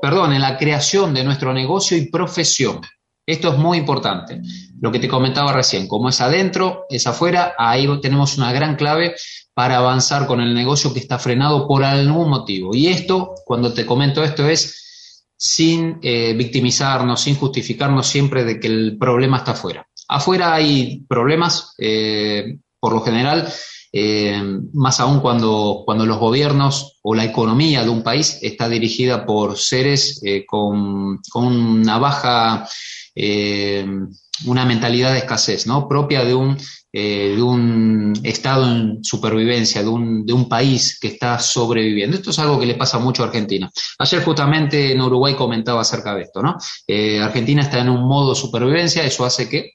perdón, 0.00 0.34
en 0.34 0.42
la 0.42 0.58
creación 0.58 1.14
de 1.14 1.24
nuestro 1.24 1.52
negocio 1.54 1.96
y 1.96 2.10
profesión. 2.10 2.80
Esto 3.26 3.52
es 3.52 3.58
muy 3.58 3.78
importante. 3.78 4.40
Lo 4.80 4.92
que 4.92 4.98
te 4.98 5.08
comentaba 5.08 5.52
recién, 5.52 5.88
como 5.88 6.10
es 6.10 6.20
adentro, 6.20 6.84
es 6.88 7.06
afuera, 7.06 7.54
ahí 7.58 7.88
tenemos 8.00 8.36
una 8.36 8.52
gran 8.52 8.76
clave 8.76 9.16
para 9.54 9.78
avanzar 9.78 10.26
con 10.26 10.40
el 10.40 10.54
negocio 10.54 10.92
que 10.92 11.00
está 11.00 11.18
frenado 11.18 11.66
por 11.66 11.82
algún 11.82 12.28
motivo. 12.28 12.74
Y 12.74 12.88
esto, 12.88 13.34
cuando 13.44 13.72
te 13.72 13.86
comento 13.86 14.22
esto, 14.22 14.46
es 14.46 15.24
sin 15.36 15.98
eh, 16.02 16.34
victimizarnos, 16.34 17.20
sin 17.20 17.36
justificarnos 17.36 18.06
siempre 18.06 18.44
de 18.44 18.60
que 18.60 18.68
el 18.68 18.96
problema 18.98 19.38
está 19.38 19.52
afuera. 19.52 19.85
Afuera 20.08 20.54
hay 20.54 21.04
problemas, 21.08 21.74
eh, 21.78 22.58
por 22.78 22.92
lo 22.92 23.00
general, 23.00 23.52
eh, 23.92 24.42
más 24.72 25.00
aún 25.00 25.20
cuando, 25.20 25.82
cuando 25.84 26.04
los 26.06 26.18
gobiernos 26.18 26.98
o 27.02 27.14
la 27.14 27.24
economía 27.24 27.82
de 27.82 27.90
un 27.90 28.02
país 28.02 28.38
está 28.42 28.68
dirigida 28.68 29.24
por 29.24 29.56
seres 29.56 30.20
eh, 30.24 30.44
con, 30.46 31.20
una 31.34 31.98
baja, 31.98 32.68
una 34.44 34.64
mentalidad 34.66 35.12
de 35.12 35.18
escasez, 35.18 35.66
¿no? 35.66 35.88
Propia 35.88 36.24
de 36.24 36.34
un, 36.34 36.58
de 36.98 37.42
un 37.42 38.18
estado 38.22 38.70
en 38.70 39.04
supervivencia, 39.04 39.82
de 39.82 39.88
un, 39.88 40.24
de 40.24 40.32
un 40.32 40.48
país 40.48 40.98
que 40.98 41.08
está 41.08 41.38
sobreviviendo. 41.38 42.16
Esto 42.16 42.30
es 42.30 42.38
algo 42.38 42.58
que 42.58 42.66
le 42.66 42.74
pasa 42.74 42.98
mucho 42.98 43.22
a 43.22 43.26
Argentina. 43.26 43.70
Ayer 43.98 44.24
justamente 44.24 44.92
en 44.92 45.00
Uruguay 45.00 45.34
comentaba 45.34 45.82
acerca 45.82 46.14
de 46.14 46.22
esto, 46.22 46.42
¿no? 46.42 46.56
Argentina 47.22 47.62
está 47.62 47.80
en 47.80 47.90
un 47.90 48.08
modo 48.08 48.34
supervivencia, 48.34 49.04
eso 49.04 49.26
hace 49.26 49.48
que 49.48 49.72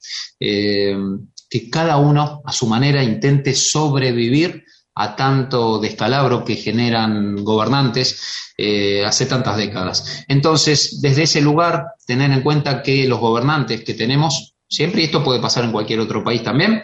que 1.52 1.70
cada 1.70 1.98
uno 1.98 2.42
a 2.46 2.54
su 2.54 2.66
manera 2.66 3.04
intente 3.04 3.54
sobrevivir 3.54 4.64
a 4.96 5.18
tanto 5.18 5.80
descalabro 5.80 6.46
que 6.46 6.56
generan 6.56 7.44
gobernantes 7.44 8.54
eh, 8.58 9.04
hace 9.06 9.26
tantas 9.26 9.58
décadas. 9.58 10.24
Entonces, 10.30 11.02
desde 11.02 11.24
ese 11.24 11.42
lugar, 11.42 11.88
tener 12.06 12.32
en 12.32 12.42
cuenta 12.42 12.82
que 12.82 13.06
los 13.06 13.20
gobernantes 13.20 13.84
que 13.84 13.94
tenemos 13.94 14.56
siempre, 14.70 15.02
y 15.02 15.06
esto 15.06 15.24
puede 15.24 15.42
pasar 15.42 15.66
en 15.66 15.74
cualquier 15.74 16.00
otro 16.00 16.24
país 16.24 16.42
también, 16.42 16.82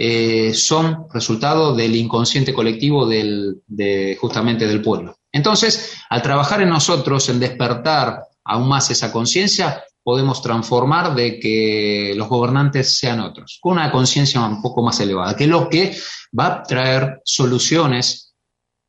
eh, 0.00 0.54
son 0.54 1.08
resultado 1.12 1.74
del 1.74 1.96
inconsciente 1.96 2.54
colectivo 2.54 3.04
de, 3.04 4.16
justamente 4.20 4.68
del 4.68 4.80
pueblo. 4.80 5.18
Entonces, 5.32 5.96
al 6.08 6.22
trabajar 6.22 6.62
en 6.62 6.68
nosotros, 6.68 7.28
en 7.28 7.40
despertar 7.40 8.22
aún 8.44 8.68
más 8.68 8.90
esa 8.90 9.10
conciencia, 9.10 9.82
podemos 10.04 10.40
transformar 10.40 11.16
de 11.16 11.40
que 11.40 12.12
los 12.16 12.28
gobernantes 12.28 12.96
sean 12.96 13.18
otros, 13.18 13.58
con 13.60 13.72
una 13.72 13.90
conciencia 13.90 14.40
un 14.40 14.62
poco 14.62 14.84
más 14.84 15.00
elevada, 15.00 15.34
que 15.34 15.44
es 15.44 15.50
lo 15.50 15.68
que 15.68 15.98
va 16.38 16.46
a 16.46 16.62
traer 16.62 17.20
soluciones 17.24 18.32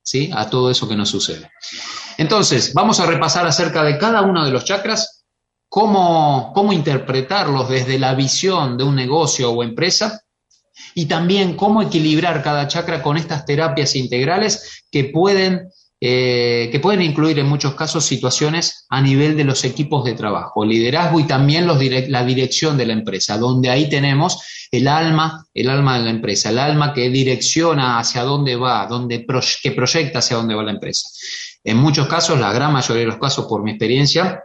¿sí? 0.03 0.29
a 0.31 0.47
todo 0.47 0.69
eso 0.69 0.87
que 0.87 0.95
nos 0.95 1.09
sucede. 1.09 1.49
Entonces, 2.19 2.71
vamos 2.71 2.99
a 2.99 3.07
repasar 3.07 3.47
acerca 3.47 3.83
de 3.83 3.97
cada 3.97 4.21
uno 4.21 4.45
de 4.45 4.51
los 4.51 4.63
chakras, 4.63 5.25
cómo, 5.67 6.51
cómo 6.53 6.71
interpretarlos 6.71 7.67
desde 7.67 7.97
la 7.97 8.13
visión 8.13 8.77
de 8.77 8.83
un 8.83 8.95
negocio 8.95 9.49
o 9.49 9.63
empresa 9.63 10.21
y 10.93 11.05
también 11.05 11.55
cómo 11.55 11.81
equilibrar 11.81 12.43
cada 12.43 12.67
chakra 12.67 13.01
con 13.01 13.17
estas 13.17 13.45
terapias 13.45 13.95
integrales 13.95 14.83
que 14.91 15.05
pueden 15.05 15.69
eh, 16.01 16.69
que 16.71 16.79
pueden 16.79 17.01
incluir 17.01 17.39
en 17.39 17.50
muchos 17.50 17.75
casos 17.75 18.05
situaciones 18.05 18.86
a 18.88 19.01
nivel 19.01 19.36
de 19.36 19.43
los 19.43 19.65
equipos 19.65 20.05
de 20.05 20.13
trabajo, 20.13 20.63
liderazgo 20.63 21.19
y 21.19 21.27
también 21.27 21.67
los 21.67 21.77
la 22.07 22.24
dirección 22.24 22.77
de 22.77 22.86
la 22.86 22.93
empresa, 22.93 23.38
donde 23.38 23.69
ahí 23.69 23.89
tenemos 23.89 24.41
el 24.71 24.88
alma, 24.88 25.45
el 25.53 25.69
alma 25.69 25.98
de 25.98 26.05
la 26.05 26.12
empresa, 26.12 26.51
el 26.51 26.59
alma 26.59 26.93
que 26.93 27.09
direcciona 27.09 28.00
hacia 28.00 28.24
dónde 28.24 28.55
va, 28.55 28.88
que 29.62 29.71
proyecta 29.71 30.19
hacia 30.19 30.38
dónde 30.38 30.55
va 30.55 30.63
la 30.63 30.71
empresa. 30.71 31.09
En 31.65 31.75
muchos 31.75 32.07
casos, 32.07 32.39
la 32.39 32.53
gran 32.53 32.71
mayoría 32.71 33.01
de 33.01 33.07
los 33.07 33.17
casos, 33.17 33.45
por 33.45 33.62
mi 33.62 33.71
experiencia, 33.71 34.41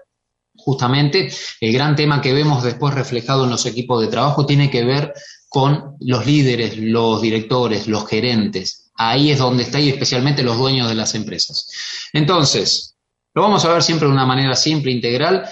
justamente 0.57 1.31
el 1.61 1.73
gran 1.73 1.95
tema 1.95 2.21
que 2.21 2.33
vemos 2.33 2.64
después 2.64 2.95
reflejado 2.95 3.45
en 3.45 3.50
los 3.50 3.64
equipos 3.67 4.00
de 4.00 4.09
trabajo 4.09 4.45
tiene 4.45 4.71
que 4.71 4.85
ver 4.85 5.12
con 5.55 5.95
los 6.01 6.27
líderes, 6.27 6.77
los 6.77 7.23
directores, 7.23 7.87
los 7.87 8.09
gerentes, 8.09 8.91
Ahí 8.97 9.31
es 9.31 9.39
donde 9.39 9.63
está 9.63 9.79
y 9.79 9.89
especialmente 9.89 10.43
los 10.43 10.59
dueños 10.59 10.89
de 10.89 10.97
las 10.97 11.15
empresas. 11.15 11.71
Entonces, 12.13 12.97
lo 13.35 13.43
vamos 13.43 13.65
a 13.65 13.73
ver 13.73 13.85
siempre 13.85 14.09
de 14.09 14.15
una 14.15 14.27
manera 14.27 14.57
simple, 14.57 14.91
integral, 14.91 15.49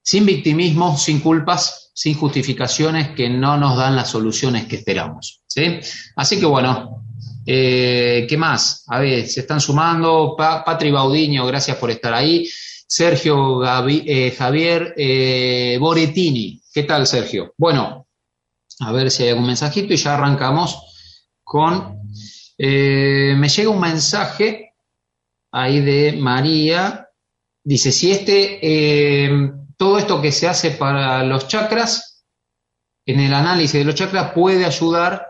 sin 0.00 0.24
victimismo, 0.24 0.96
sin 0.96 1.18
culpas, 1.18 1.90
sin 1.92 2.14
justificaciones 2.14 3.10
que 3.10 3.28
no 3.28 3.56
nos 3.56 3.76
dan 3.76 3.96
las 3.96 4.10
soluciones 4.10 4.66
que 4.66 4.76
esperamos. 4.76 5.42
¿sí? 5.46 5.80
Así 6.14 6.38
que 6.38 6.46
bueno, 6.46 7.04
eh, 7.46 8.26
¿qué 8.28 8.36
más? 8.36 8.84
A 8.86 9.00
ver, 9.00 9.26
se 9.26 9.40
están 9.40 9.60
sumando. 9.60 10.36
Patri 10.36 10.92
Baudiño, 10.92 11.44
gracias 11.46 11.76
por 11.78 11.90
estar 11.90 12.14
ahí. 12.14 12.48
Sergio 12.86 13.60
eh, 13.88 14.32
Javier 14.38 14.94
eh, 14.96 15.78
Boretini. 15.80 16.60
¿Qué 16.72 16.84
tal, 16.84 17.08
Sergio? 17.08 17.54
Bueno, 17.56 18.03
a 18.80 18.92
ver 18.92 19.10
si 19.10 19.22
hay 19.22 19.30
algún 19.30 19.46
mensajito 19.46 19.92
y 19.92 19.96
ya 19.96 20.14
arrancamos 20.14 20.78
con 21.42 22.04
eh, 22.56 23.34
me 23.36 23.48
llega 23.48 23.70
un 23.70 23.80
mensaje 23.80 24.74
ahí 25.52 25.80
de 25.80 26.12
María. 26.12 27.08
Dice, 27.62 27.92
si 27.92 28.10
este, 28.12 28.58
eh, 28.62 29.50
todo 29.76 29.98
esto 29.98 30.20
que 30.20 30.32
se 30.32 30.48
hace 30.48 30.72
para 30.72 31.24
los 31.24 31.48
chakras, 31.48 32.24
en 33.06 33.20
el 33.20 33.34
análisis 33.34 33.74
de 33.74 33.84
los 33.84 33.94
chakras, 33.94 34.32
puede 34.32 34.64
ayudar 34.64 35.26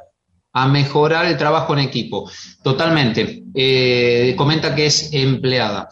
a 0.53 0.69
mejorar 0.69 1.27
el 1.27 1.37
trabajo 1.37 1.73
en 1.75 1.81
equipo. 1.81 2.31
Totalmente. 2.63 3.43
Eh, 3.55 4.35
comenta 4.37 4.75
que 4.75 4.87
es 4.87 5.13
empleada. 5.13 5.89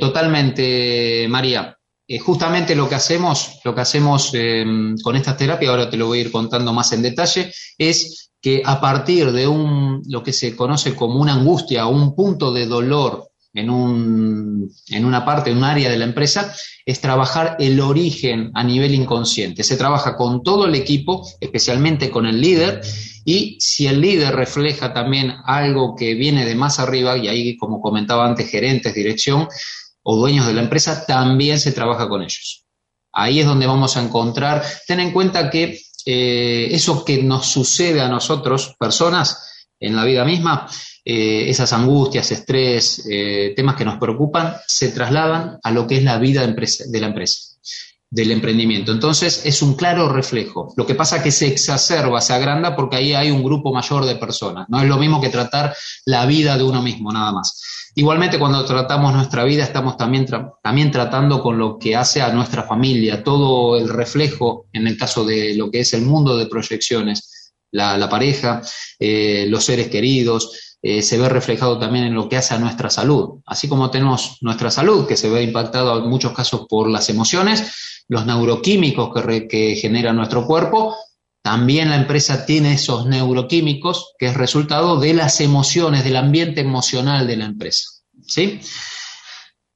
totalmente, 0.00 1.26
María. 1.28 1.76
Justamente 2.20 2.74
lo 2.76 2.88
que 2.88 2.94
hacemos, 2.94 3.58
lo 3.64 3.74
que 3.74 3.80
hacemos 3.80 4.32
con 5.02 5.16
estas 5.16 5.36
terapias, 5.36 5.70
ahora 5.70 5.90
te 5.90 5.96
lo 5.96 6.06
voy 6.06 6.18
a 6.18 6.22
ir 6.22 6.32
contando 6.32 6.72
más 6.72 6.92
en 6.92 7.02
detalle, 7.02 7.52
es 7.76 8.30
que 8.40 8.62
a 8.64 8.80
partir 8.80 9.32
de 9.32 9.48
un, 9.48 10.02
lo 10.08 10.22
que 10.22 10.32
se 10.32 10.54
conoce 10.54 10.94
como 10.94 11.20
una 11.20 11.34
angustia 11.34 11.86
un 11.86 12.14
punto 12.14 12.52
de 12.52 12.66
dolor 12.66 13.30
en, 13.52 13.70
un, 13.70 14.70
en 14.88 15.04
una 15.04 15.24
parte, 15.24 15.50
en 15.50 15.56
un 15.56 15.64
área 15.64 15.90
de 15.90 15.98
la 15.98 16.04
empresa, 16.04 16.54
es 16.84 17.00
trabajar 17.00 17.56
el 17.58 17.80
origen 17.80 18.52
a 18.54 18.62
nivel 18.62 18.94
inconsciente. 18.94 19.64
Se 19.64 19.76
trabaja 19.76 20.14
con 20.14 20.44
todo 20.44 20.66
el 20.66 20.74
equipo, 20.76 21.26
especialmente 21.40 22.10
con 22.10 22.26
el 22.26 22.40
líder, 22.40 22.82
y 23.24 23.56
si 23.58 23.88
el 23.88 24.00
líder 24.00 24.36
refleja 24.36 24.92
también 24.92 25.32
algo 25.44 25.96
que 25.96 26.14
viene 26.14 26.44
de 26.44 26.54
más 26.54 26.78
arriba, 26.78 27.16
y 27.16 27.26
ahí, 27.26 27.56
como 27.56 27.80
comentaba 27.80 28.26
antes, 28.26 28.48
gerentes, 28.48 28.94
dirección 28.94 29.48
o 30.08 30.14
dueños 30.14 30.46
de 30.46 30.54
la 30.54 30.62
empresa, 30.62 31.04
también 31.04 31.58
se 31.58 31.72
trabaja 31.72 32.08
con 32.08 32.22
ellos. 32.22 32.64
Ahí 33.12 33.40
es 33.40 33.46
donde 33.46 33.66
vamos 33.66 33.96
a 33.96 34.02
encontrar, 34.02 34.62
ten 34.86 35.00
en 35.00 35.10
cuenta 35.10 35.50
que 35.50 35.80
eh, 36.04 36.68
eso 36.70 37.04
que 37.04 37.24
nos 37.24 37.46
sucede 37.46 38.00
a 38.00 38.08
nosotros, 38.08 38.76
personas, 38.78 39.66
en 39.80 39.96
la 39.96 40.04
vida 40.04 40.24
misma, 40.24 40.68
eh, 41.04 41.50
esas 41.50 41.72
angustias, 41.72 42.30
estrés, 42.30 43.04
eh, 43.10 43.52
temas 43.56 43.74
que 43.74 43.84
nos 43.84 43.98
preocupan, 43.98 44.54
se 44.68 44.92
trasladan 44.92 45.58
a 45.60 45.70
lo 45.72 45.88
que 45.88 45.96
es 45.96 46.04
la 46.04 46.18
vida 46.18 46.46
de, 46.46 46.54
de 46.86 47.00
la 47.00 47.06
empresa, 47.08 47.55
del 48.10 48.30
emprendimiento. 48.30 48.92
Entonces, 48.92 49.42
es 49.44 49.62
un 49.62 49.74
claro 49.74 50.08
reflejo. 50.08 50.72
Lo 50.76 50.86
que 50.86 50.94
pasa 50.94 51.16
es 51.16 51.22
que 51.22 51.32
se 51.32 51.48
exacerba, 51.48 52.20
se 52.20 52.32
agranda 52.32 52.76
porque 52.76 52.96
ahí 52.96 53.14
hay 53.14 53.30
un 53.30 53.42
grupo 53.42 53.72
mayor 53.72 54.04
de 54.04 54.16
personas. 54.16 54.66
No 54.68 54.80
es 54.80 54.88
lo 54.88 54.96
mismo 54.96 55.20
que 55.20 55.28
tratar 55.28 55.74
la 56.04 56.24
vida 56.26 56.56
de 56.56 56.64
uno 56.64 56.82
mismo, 56.82 57.12
nada 57.12 57.32
más. 57.32 57.90
Igualmente, 57.94 58.38
cuando 58.38 58.64
tratamos 58.64 59.14
nuestra 59.14 59.44
vida, 59.44 59.64
estamos 59.64 59.96
también, 59.96 60.26
también 60.62 60.90
tratando 60.90 61.42
con 61.42 61.58
lo 61.58 61.78
que 61.78 61.96
hace 61.96 62.20
a 62.20 62.32
nuestra 62.32 62.62
familia, 62.62 63.24
todo 63.24 63.76
el 63.78 63.88
reflejo, 63.88 64.66
en 64.72 64.86
el 64.86 64.98
caso 64.98 65.24
de 65.24 65.54
lo 65.54 65.70
que 65.70 65.80
es 65.80 65.94
el 65.94 66.02
mundo 66.02 66.36
de 66.36 66.46
proyecciones, 66.46 67.54
la, 67.72 68.08
pareja, 68.08 68.62
eh, 68.98 69.46
los 69.48 69.64
seres 69.64 69.88
queridos, 69.88 70.76
eh, 70.82 71.02
se 71.02 71.18
ve 71.18 71.28
reflejado 71.28 71.78
también 71.78 72.04
en 72.04 72.14
lo 72.14 72.28
que 72.28 72.36
hace 72.36 72.54
a 72.54 72.58
nuestra 72.58 72.90
salud. 72.90 73.40
Así 73.46 73.68
como 73.68 73.90
tenemos 73.90 74.38
nuestra 74.42 74.70
salud, 74.70 75.06
que 75.06 75.16
se 75.16 75.30
ve 75.30 75.42
impactado 75.42 75.98
en 75.98 76.08
muchos 76.08 76.32
casos 76.32 76.66
por 76.68 76.88
las 76.88 77.08
emociones, 77.08 77.95
los 78.08 78.26
neuroquímicos 78.26 79.10
que, 79.48 79.76
genera 79.76 80.12
nuestro 80.12 80.46
cuerpo, 80.46 80.96
también 81.42 81.90
la 81.90 81.96
empresa 81.96 82.44
tiene 82.46 82.74
esos 82.74 83.06
neuroquímicos 83.06 84.14
que 84.18 84.26
es 84.26 84.34
resultado 84.34 84.98
de 84.98 85.14
las 85.14 85.40
emociones, 85.40 86.04
del 86.04 86.16
ambiente 86.16 86.60
emocional 86.60 87.26
de 87.26 87.36
la 87.36 87.44
empresa. 87.46 87.88
¿Sí? 88.26 88.60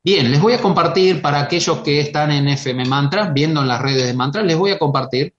Bien, 0.03 0.31
les 0.31 0.41
voy 0.41 0.55
a 0.55 0.63
compartir 0.63 1.21
para 1.21 1.41
aquellos 1.41 1.79
que 1.79 2.01
están 2.01 2.31
en 2.33 2.49
FM 2.49 2.87
Mantra, 2.87 3.31
viendo 3.31 3.61
en 3.61 3.69
las 3.69 3.83
redes 3.83 4.07
de 4.07 4.15
Mantra, 4.15 4.43
les 4.43 4.57
voy 4.57 4.71
a 4.71 4.79
compartir 4.79 5.35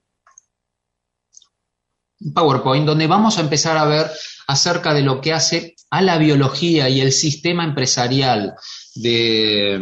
un 2.19 2.33
PowerPoint 2.33 2.85
donde 2.85 3.07
vamos 3.07 3.37
a 3.37 3.41
empezar 3.41 3.77
a 3.77 3.85
ver 3.85 4.11
acerca 4.47 4.93
de 4.93 5.01
lo 5.01 5.19
que 5.19 5.33
hace 5.33 5.75
a 5.89 6.01
la 6.01 6.17
biología 6.17 6.87
y 6.89 7.01
el 7.01 7.11
sistema 7.11 7.63
empresarial 7.63 8.53
de, 8.95 9.79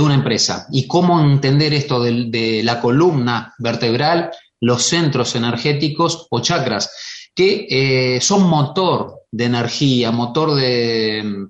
una 0.00 0.14
empresa 0.14 0.66
y 0.70 0.86
cómo 0.86 1.20
entender 1.20 1.74
esto 1.74 2.02
de 2.02 2.62
la 2.64 2.80
columna 2.80 3.54
vertebral 3.58 4.30
los 4.64 4.82
centros 4.84 5.34
energéticos 5.34 6.26
o 6.30 6.40
chakras, 6.40 6.90
que 7.34 7.66
eh, 7.68 8.20
son 8.20 8.48
motor 8.48 9.24
de 9.30 9.44
energía, 9.44 10.10
motor 10.10 10.54
de, 10.54 11.48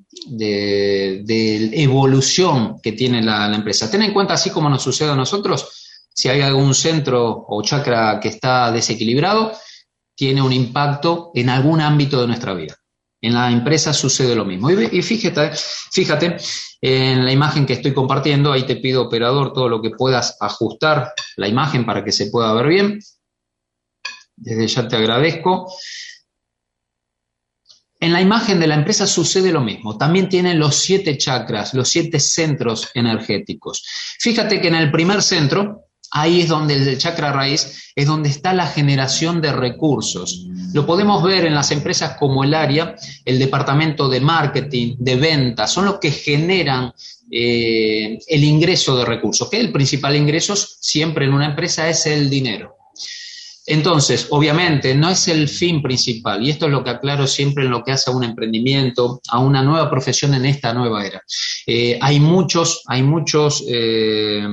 evolución 1.73 2.81
que 2.83 2.93
tiene 2.93 3.23
la, 3.23 3.55
empresa. 3.55 3.91
Ten 3.91 4.03
en 4.03 4.13
cuenta, 4.13 4.35
así 4.35 4.51
como 4.51 4.69
nos 4.69 4.83
sucede 4.83 5.11
a 5.11 5.17
nosotros, 5.17 6.09
si 6.13 6.29
hay 6.29 6.41
algún 6.41 6.75
centro 6.75 7.45
o 7.49 7.63
chakra 7.63 8.19
que 8.21 8.29
está 8.29 8.73
desequilibrado, 8.73 9.53
tiene 10.17 10.43
un 10.43 10.53
impacto 10.53 11.31
en 11.35 11.51
algún 11.51 11.81
ámbito 11.81 12.21
de 12.21 12.27
nuestra 12.27 12.55
vida. 12.55 12.77
En 13.25 13.33
la 13.33 13.51
empresa 13.51 13.95
sucede 13.95 14.35
lo 14.35 14.45
mismo. 14.45 14.71
Y, 14.71 15.01
fíjate, 15.01 15.53
fíjate 15.91 16.37
en 16.83 17.25
la 17.25 17.33
imagen 17.33 17.65
que 17.65 17.73
estoy 17.73 17.95
compartiendo, 17.95 18.53
ahí 18.53 18.65
te 18.65 18.77
pido, 18.77 19.01
operador, 19.01 19.55
todo 19.55 19.67
lo 19.71 19.81
que 19.81 19.93
puedas 19.93 20.37
ajustar 20.41 21.15
la 21.37 21.49
imagen 21.49 21.87
para 21.87 22.05
que 22.05 22.13
se 22.13 22.27
pueda 22.27 22.53
ver 22.53 22.67
bien. 22.67 23.01
Desde 24.37 24.67
ya 24.67 24.87
te 24.87 24.97
agradezco. 24.97 25.73
En 27.99 28.13
la 28.13 28.21
imagen 28.21 28.61
de 28.61 28.67
la 28.67 28.75
empresa 28.75 29.07
sucede 29.07 29.51
lo 29.51 29.63
mismo. 29.63 29.97
También 29.97 30.29
tienen 30.29 30.59
los 30.59 30.77
siete 30.77 31.17
chakras, 31.17 31.73
los 31.73 31.89
siete 31.89 32.21
centros 32.21 32.91
energéticos. 32.93 33.87
Fíjate 34.21 34.61
que 34.61 34.69
en 34.69 34.75
el 34.75 34.91
primer 34.91 35.23
centro 35.23 35.84
Ahí 36.17 36.43
es 36.43 36.49
donde 36.49 36.75
el 36.75 36.97
chakra 36.97 37.33
raíz 37.33 37.91
es 37.97 38.07
donde 38.07 38.29
está 38.29 38.55
la 38.55 38.69
generación 38.69 39.41
de 39.41 39.53
recursos. 39.53 40.47
Lo 40.73 40.87
podemos 40.87 41.25
ver 41.25 41.45
en 41.45 41.57
las 41.57 41.73
empresas 41.73 42.17
como 42.17 42.45
el 42.45 42.55
área, 42.55 42.95
el 43.25 43.37
departamento 43.37 44.09
de 44.09 44.21
marketing, 44.21 44.95
de 44.99 45.17
ventas, 45.17 45.73
son 45.73 45.87
los 45.87 45.99
que 45.99 46.13
generan 46.13 46.93
eh, 47.31 48.17
el 48.29 48.45
ingreso 48.45 48.97
de 48.97 49.05
recursos, 49.05 49.51
que 49.51 49.59
el 49.59 49.73
principal 49.73 50.15
ingreso 50.15 50.55
siempre 50.57 51.25
en 51.25 51.35
una 51.35 51.47
empresa 51.47 51.89
es 51.89 52.07
el 52.07 52.31
dinero. 52.31 52.77
Entonces, 53.67 54.29
obviamente, 54.31 54.95
no 54.95 55.11
es 55.11 55.27
el 55.27 55.49
fin 55.49 55.83
principal, 55.83 56.45
y 56.45 56.51
esto 56.51 56.67
es 56.67 56.73
lo 56.73 56.85
que 56.85 56.91
aclaro 56.91 57.27
siempre 57.27 57.65
en 57.65 57.71
lo 57.71 57.83
que 57.83 57.91
hace 57.91 58.11
a 58.11 58.15
un 58.15 58.23
emprendimiento, 58.23 59.21
a 59.29 59.41
una 59.41 59.65
nueva 59.65 59.91
profesión 59.91 60.35
en 60.35 60.45
esta 60.45 60.73
nueva 60.75 61.05
era. 61.05 61.23
Eh, 61.67 61.99
hay 62.01 62.21
muchos, 62.21 62.83
hay 62.87 63.03
muchos 63.03 63.65
eh, 63.67 64.47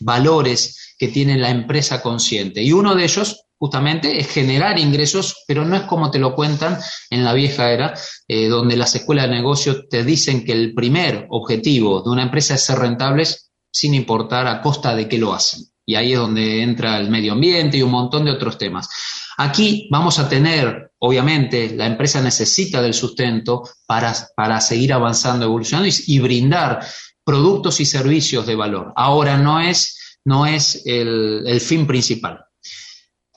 valores 0.00 0.94
que 0.98 1.08
tiene 1.08 1.36
la 1.36 1.50
empresa 1.50 2.02
consciente. 2.02 2.62
Y 2.62 2.72
uno 2.72 2.94
de 2.94 3.04
ellos, 3.04 3.44
justamente, 3.58 4.18
es 4.18 4.28
generar 4.28 4.78
ingresos, 4.78 5.44
pero 5.46 5.64
no 5.64 5.76
es 5.76 5.82
como 5.82 6.10
te 6.10 6.18
lo 6.18 6.34
cuentan 6.34 6.78
en 7.10 7.24
la 7.24 7.32
vieja 7.32 7.70
era, 7.70 7.94
eh, 8.28 8.48
donde 8.48 8.76
las 8.76 8.94
escuelas 8.94 9.28
de 9.28 9.36
negocios 9.36 9.84
te 9.88 10.04
dicen 10.04 10.44
que 10.44 10.52
el 10.52 10.74
primer 10.74 11.26
objetivo 11.30 12.02
de 12.02 12.10
una 12.10 12.22
empresa 12.22 12.54
es 12.54 12.62
ser 12.62 12.78
rentables 12.78 13.50
sin 13.70 13.94
importar 13.94 14.46
a 14.46 14.62
costa 14.62 14.94
de 14.94 15.08
qué 15.08 15.18
lo 15.18 15.34
hacen. 15.34 15.64
Y 15.84 15.94
ahí 15.94 16.14
es 16.14 16.18
donde 16.18 16.62
entra 16.62 16.98
el 16.98 17.10
medio 17.10 17.32
ambiente 17.32 17.76
y 17.76 17.82
un 17.82 17.92
montón 17.92 18.24
de 18.24 18.32
otros 18.32 18.58
temas. 18.58 18.88
Aquí 19.36 19.86
vamos 19.90 20.18
a 20.18 20.28
tener, 20.28 20.92
obviamente, 20.98 21.76
la 21.76 21.86
empresa 21.86 22.20
necesita 22.22 22.80
del 22.80 22.94
sustento 22.94 23.62
para, 23.86 24.14
para 24.34 24.60
seguir 24.60 24.94
avanzando, 24.94 25.44
evolucionando 25.44 25.88
y 26.06 26.18
brindar 26.18 26.80
productos 27.26 27.80
y 27.80 27.84
servicios 27.84 28.46
de 28.46 28.54
valor. 28.54 28.92
Ahora 28.94 29.36
no 29.36 29.60
es 29.60 29.96
no 30.26 30.44
es 30.44 30.82
el, 30.84 31.60
fin 31.60 31.86
principal. 31.86 32.44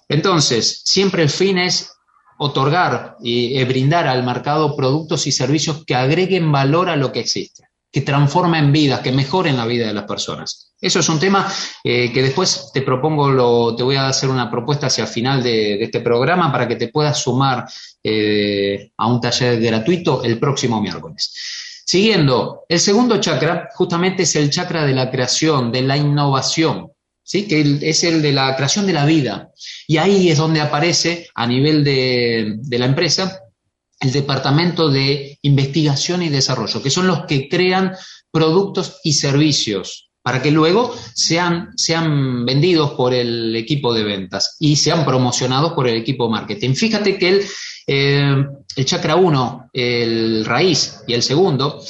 Entonces, 0.08 0.82
siempre 0.86 1.21
el 1.21 1.30
fin 1.30 1.60
es 1.60 1.93
otorgar 2.39 3.15
y 3.21 3.63
brindar 3.65 4.08
al 4.08 4.23
mercado 4.23 4.75
productos 4.75 5.28
y 5.28 5.32
servicios 5.32 5.86
que 5.86 5.93
agreguen 5.93 6.52
valor 6.52 6.89
a 6.89 6.95
lo 6.95 7.12
que 7.12 7.19
existe, 7.19 7.65
que 7.91 8.02
transformen 8.02 8.71
vidas, 8.71 9.02
que 9.02 9.12
mejoren 9.12 9.56
la 9.56 9.67
vida 9.67 9.86
de 9.86 9.93
las 9.93 10.06
personas. 10.06 10.71
Eso 10.82 10.99
es 10.99 11.10
un 11.10 11.19
tema 11.19 11.47
eh, 11.84 12.12
que 12.12 12.23
después 12.23 12.71
te 12.73 12.82
propongo, 12.82 13.30
lo, 13.30 13.75
te 13.75 13.84
voy 13.84 13.97
a 13.97 14.08
hacer 14.08 14.30
una 14.30 14.49
propuesta 14.49 14.88
hacia 14.88 15.04
el 15.04 15.10
final 15.10 15.43
de, 15.43 15.84
este 15.84 15.99
programa 15.99 16.52
para 16.52 16.67
que 16.67 16.78
te 16.78 16.88
puedas 16.88 17.21
sumar 17.21 17.65
eh, 18.02 18.91
a 18.97 19.06
un 19.06 19.21
taller 19.21 19.60
gratuito 19.62 20.23
el 20.23 20.39
próximo 20.39 20.82
miércoles. 20.82 21.58
Siguiendo, 21.89 22.65
el 22.69 22.80
segundo 22.80 23.19
chakra 23.19 23.67
justamente 23.73 24.21
es 24.21 24.36
el 24.36 24.52
chakra 24.52 24.86
de 24.86 24.93
la 24.93 25.10
creación, 25.10 25.71
de 25.71 25.82
la 25.82 25.97
innovación, 25.97 26.91
¿sí? 27.23 27.47
que 27.47 27.80
es 27.82 28.04
el 28.04 28.21
de 28.21 28.32
la 28.32 28.56
creación 28.56 28.86
de 28.86 28.93
la 28.93 29.08
vida. 29.08 29.49
Y 29.88 29.97
ahí 29.97 30.30
es 30.30 30.38
donde 30.38 30.62
aparece 30.62 31.30
a 31.34 31.47
nivel 31.47 31.84
de, 31.84 32.60
la 32.78 32.86
empresa 32.86 33.39
el 33.99 34.12
departamento 34.12 34.89
de 34.91 35.39
investigación 35.41 36.21
y 36.21 36.30
desarrollo, 36.30 36.80
que 36.84 36.91
son 36.91 37.08
los 37.08 37.25
que 37.25 37.49
crean 37.49 37.95
productos 38.30 38.99
y 39.04 39.13
servicios 39.13 40.12
para 40.21 40.43
que 40.43 40.52
luego 40.52 40.93
sean, 41.15 41.71
sean 41.75 42.45
vendidos 42.45 42.91
por 42.91 43.15
el 43.15 43.56
equipo 43.56 43.95
de 43.95 44.04
ventas 44.04 44.58
y 44.60 44.75
sean 44.75 45.06
promocionados 45.06 45.73
por 45.73 45.88
el 45.88 45.97
equipo 45.97 46.30
marketing. 46.30 46.75
Fíjate 46.75 47.17
que 47.17 47.30
el, 47.30 47.41
eh, 47.91 48.45
el 48.75 48.86
chakra 48.86 49.15
1, 49.15 49.71
el 49.73 50.45
raíz 50.45 51.02
y 51.08 51.13
el 51.15 51.23
segundo 51.23 51.82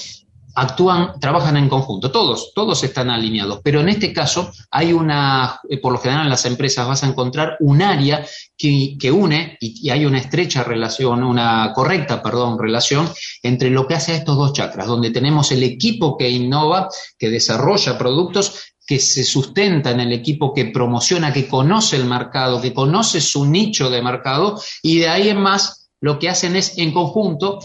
actúan, 0.56 1.20
trabajan 1.20 1.58
en 1.58 1.68
conjunto, 1.68 2.10
todos, 2.10 2.54
todos 2.56 2.82
están 2.86 3.10
alineados, 3.10 3.60
pero 3.62 3.82
en 3.82 3.90
este 3.90 4.14
caso 4.14 4.50
hay 4.72 4.94
una, 4.94 5.60
eh, 5.70 5.78
por 5.78 5.92
lo 5.92 6.00
general 6.00 6.24
en 6.24 6.30
las 6.30 6.46
empresas 6.46 6.88
vas 6.88 7.04
a 7.04 7.08
encontrar 7.08 7.58
un 7.60 7.82
área 7.82 8.26
que, 8.58 9.12
une 9.12 9.58
y, 9.60 9.90
hay 9.90 10.06
una 10.06 10.20
estrecha 10.20 10.64
relación, 10.64 11.22
una 11.22 11.74
correcta, 11.74 12.24
perdón, 12.24 12.58
relación 12.58 13.10
entre 13.44 13.70
lo 13.70 13.86
que 13.86 13.96
hace 13.96 14.14
a 14.14 14.16
estos 14.16 14.38
dos 14.38 14.54
chakras, 14.54 14.88
donde 14.88 15.12
tenemos 15.12 15.52
el 15.52 15.64
equipo 15.64 16.18
que 16.18 16.30
innova, 16.30 16.88
que 17.18 17.30
desarrolla 17.30 17.98
productos 17.98 18.74
que 18.88 19.00
se 19.00 19.24
sustenta 19.24 19.92
en 19.92 20.00
el 20.00 20.14
equipo 20.14 20.52
que 20.52 20.66
promociona, 20.66 21.32
que 21.32 21.48
conoce 21.48 21.96
el 21.96 22.06
mercado, 22.06 22.60
que 22.60 22.74
conoce 22.74 23.22
su 23.22 23.46
nicho 23.46 23.90
de 23.90 24.02
mercado 24.02 24.60
y 24.82 24.98
de 24.98 25.10
ahí 25.10 25.30
en 25.30 25.42
más 25.42 25.79
lo 26.02 26.20
que 26.20 26.30
hacen 26.30 26.56
es 26.56 26.78
en 26.78 26.92
conjunto 26.92 27.60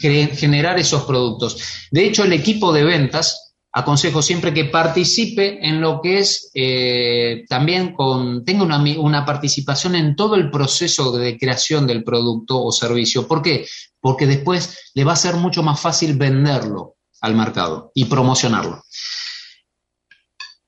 generar 0.00 0.78
esos 0.78 1.02
productos. 1.04 1.88
De 1.90 2.04
hecho, 2.04 2.24
el 2.24 2.32
equipo 2.32 2.72
de 2.72 2.84
ventas, 2.84 3.54
aconsejo 3.72 4.20
siempre 4.20 4.52
que 4.52 4.66
participe 4.66 5.66
en 5.66 5.80
lo 5.80 6.00
que 6.02 6.18
es 6.18 6.50
eh, 6.54 7.44
también 7.48 7.96
tenga 8.44 8.64
una, 8.64 8.78
una, 8.98 9.24
participación 9.24 9.94
en 9.94 10.14
todo 10.14 10.34
el 10.34 10.50
proceso 10.50 11.10
de 11.16 11.38
creación 11.38 11.86
del 11.86 12.04
producto 12.04 12.62
o 12.62 12.70
servicio. 12.70 13.26
¿Por 13.26 13.40
qué? 13.40 13.66
Porque 13.98 14.26
después 14.26 14.90
le 14.94 15.04
va 15.04 15.14
a 15.14 15.16
ser 15.16 15.36
mucho 15.36 15.62
más 15.62 15.80
fácil 15.80 16.16
venderlo. 16.16 16.96
al 17.22 17.34
mercado 17.34 17.92
y 17.94 18.04
promocionarlo. 18.06 18.82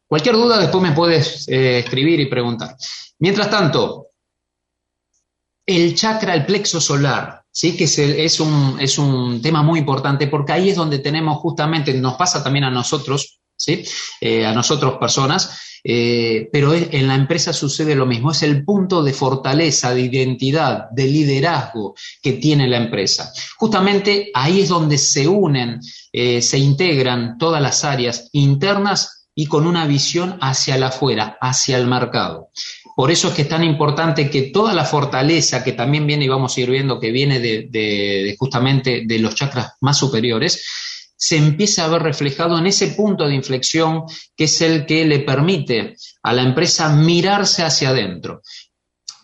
Cualquier 0.07 0.37
duda 0.37 0.59
después 0.59 0.83
me 0.83 0.93
puedes 0.93 1.49
eh, 1.49 1.81
escribir 1.81 2.21
y 2.21 2.27
preguntar. 2.27 2.77
Mientras 3.19 3.51
tanto, 3.51 4.04
el 5.67 5.95
chakra, 5.95 6.35
el 6.35 6.47
plexo 6.47 6.81
solar, 6.81 7.43
¿sí? 7.51 7.77
que 7.77 7.85
es, 7.85 8.41
un, 8.41 8.77
es 8.81 8.99
un 8.99 9.41
tema 9.41 9.63
muy 9.63 9.79
importante 9.79 10.27
porque 10.27 10.53
ahí 10.53 10.71
es 10.71 10.77
donde 10.77 10.99
tenemos 10.99 11.39
justamente, 11.39 11.95
nos 11.95 12.15
pasa 12.15 12.43
también 12.43 12.65
a 12.65 12.71
nosotros, 12.71 13.41
¿sí? 13.57 13.85
Eh, 14.21 14.45
a 14.45 14.53
nosotros 14.53 14.99
personas, 14.99 15.81
eh, 15.87 16.49
pero 16.51 16.75
en 16.75 17.07
la 17.07 17.15
empresa 17.15 17.53
sucede 17.53 17.95
lo 17.95 18.07
mismo, 18.07 18.31
es 18.31 18.43
el 18.43 18.65
punto 18.65 19.03
de 19.03 19.13
fortaleza, 19.13 19.95
de 19.95 20.01
identidad, 20.01 20.89
de 20.91 21.05
liderazgo 21.05 21.95
que 22.23 22.33
tiene 22.35 22.67
la 22.67 22.79
empresa. 22.79 23.33
Justamente 23.59 24.31
ahí 24.33 24.63
es 24.63 24.71
donde 24.71 24.97
se 24.97 25.29
unen, 25.29 25.81
eh, 26.13 26.41
se 26.41 26.59
integran 26.59 27.37
todas 27.37 27.61
las 27.61 27.85
áreas 27.85 28.31
internas 28.33 29.29
y 29.35 29.47
con 29.47 29.67
una 29.67 29.87
visión 29.87 30.39
hacia 30.41 30.75
afuera, 30.87 31.37
hacia 31.41 31.77
el 31.77 31.87
mercado. 31.87 32.51
Por 32.95 33.11
eso 33.11 33.29
es 33.29 33.35
que 33.35 33.43
es 33.43 33.49
tan 33.49 33.65
importante 33.65 34.31
que 34.31 34.43
toda 34.43 34.73
la 34.73 34.85
fortaleza 34.85 35.65
que 35.65 35.73
también 35.73 36.07
viene, 36.07 36.27
y 36.27 36.29
vamos 36.29 36.57
a 36.57 36.61
ir 36.61 36.71
viendo 36.71 37.01
que 37.01 37.11
viene 37.11 37.41
de, 37.41 38.37
justamente 38.39 39.03
de 39.05 39.19
los 39.19 39.35
chakras 39.35 39.73
más 39.81 39.99
superiores, 39.99 40.65
se 41.17 41.37
empieza 41.37 41.85
a 41.85 41.89
ver 41.89 42.03
reflejado 42.03 42.59
en 42.59 42.67
ese 42.67 42.89
punto 42.89 43.27
de 43.27 43.35
inflexión 43.35 44.05
que 44.37 44.45
es 44.45 44.61
el 44.61 44.87
que 44.87 45.05
le 45.05 45.21
permite 45.21 45.97
a 46.23 46.33
la 46.33 46.43
empresa 46.43 46.89
mirarse 46.95 47.65
hacia 47.65 47.89
adentro. 47.89 48.43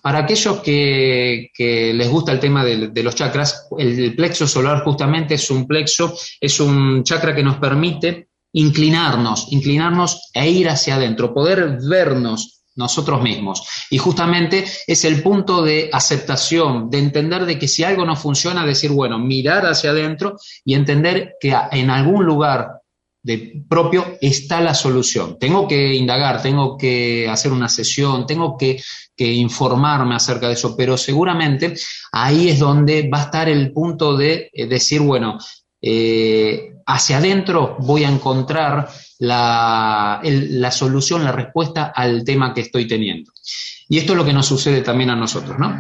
Para 0.03 0.21
aquellos 0.21 0.61
que, 0.61 1.51
les 1.59 2.09
gusta 2.09 2.33
el 2.33 2.41
tema 2.41 2.65
de, 2.65 2.89
de, 2.89 3.03
los 3.03 3.15
chakras, 3.15 3.69
el 3.79 4.17
plexo 4.17 4.49
solar 4.49 4.83
justamente 4.83 5.35
es 5.35 5.51
un 5.51 5.67
plexo, 5.67 6.17
es 6.41 6.59
un 6.59 7.05
chakra 7.05 7.35
que 7.35 7.43
nos 7.43 7.59
permite 7.59 8.31
inclinarnos, 8.53 9.53
inclinarnos 9.53 10.31
e 10.33 10.51
ir 10.51 10.69
hacia 10.71 10.97
adentro, 10.97 11.35
poder 11.35 11.79
vernos 11.89 12.60
nosotros 12.81 13.23
mismos. 13.23 13.63
Y 13.91 13.99
justamente 13.99 14.65
es 14.87 15.05
el 15.05 15.23
punto 15.23 15.63
de 15.63 15.89
aceptación, 15.93 16.91
de 16.91 16.99
entender 16.99 17.47
de 17.47 17.59
que 17.59 17.69
si 17.69 17.85
algo 17.85 18.05
no 18.05 18.17
funciona, 18.17 18.67
decir, 18.67 18.91
bueno, 18.91 19.19
mirar 19.19 19.67
hacia 19.67 19.91
adentro 19.91 20.37
y 20.65 20.75
entender 20.75 21.35
que 21.41 21.55
en 21.71 21.91
algún 21.91 22.25
lugar 22.25 22.81
de 23.23 23.63
propio 23.69 24.17
está 24.21 24.61
la 24.61 24.75
solución. 24.75 25.39
Tengo 25.39 25.69
que 25.69 25.95
indagar, 25.95 26.41
tengo 26.41 26.77
que 26.77 27.29
hacer 27.29 27.53
una 27.53 27.69
sesión, 27.69 28.27
tengo 28.27 28.57
que, 28.57 28.81
informarme 29.23 30.15
acerca 30.15 30.47
de 30.47 30.55
eso, 30.55 30.75
pero 30.75 30.97
seguramente 30.97 31.75
ahí 32.11 32.49
es 32.49 32.59
donde 32.59 33.07
va 33.13 33.19
a 33.19 33.25
estar 33.25 33.51
el 33.51 33.71
punto 33.71 34.17
de 34.17 34.49
eh, 34.51 34.67
decir, 34.67 35.03
bueno, 35.03 35.37
eh, 35.83 36.73
hacia 36.87 37.19
adentro 37.19 37.77
voy 37.81 38.05
a 38.05 38.09
encontrar 38.09 38.89
la, 39.21 40.21
la, 40.23 40.71
solución, 40.71 41.25
la 41.25 41.33
respuesta 41.33 41.93
al 41.95 42.25
tema 42.25 42.55
que 42.55 42.63
estoy 42.63 42.89
teniendo. 42.89 43.33
Y 43.89 43.99
esto 43.99 44.13
es 44.13 44.19
lo 44.19 44.25
que 44.25 44.33
nos 44.33 44.47
sucede 44.47 44.81
también 44.83 45.11
a 45.11 45.17
nosotros, 45.17 45.59
¿no? 45.59 45.79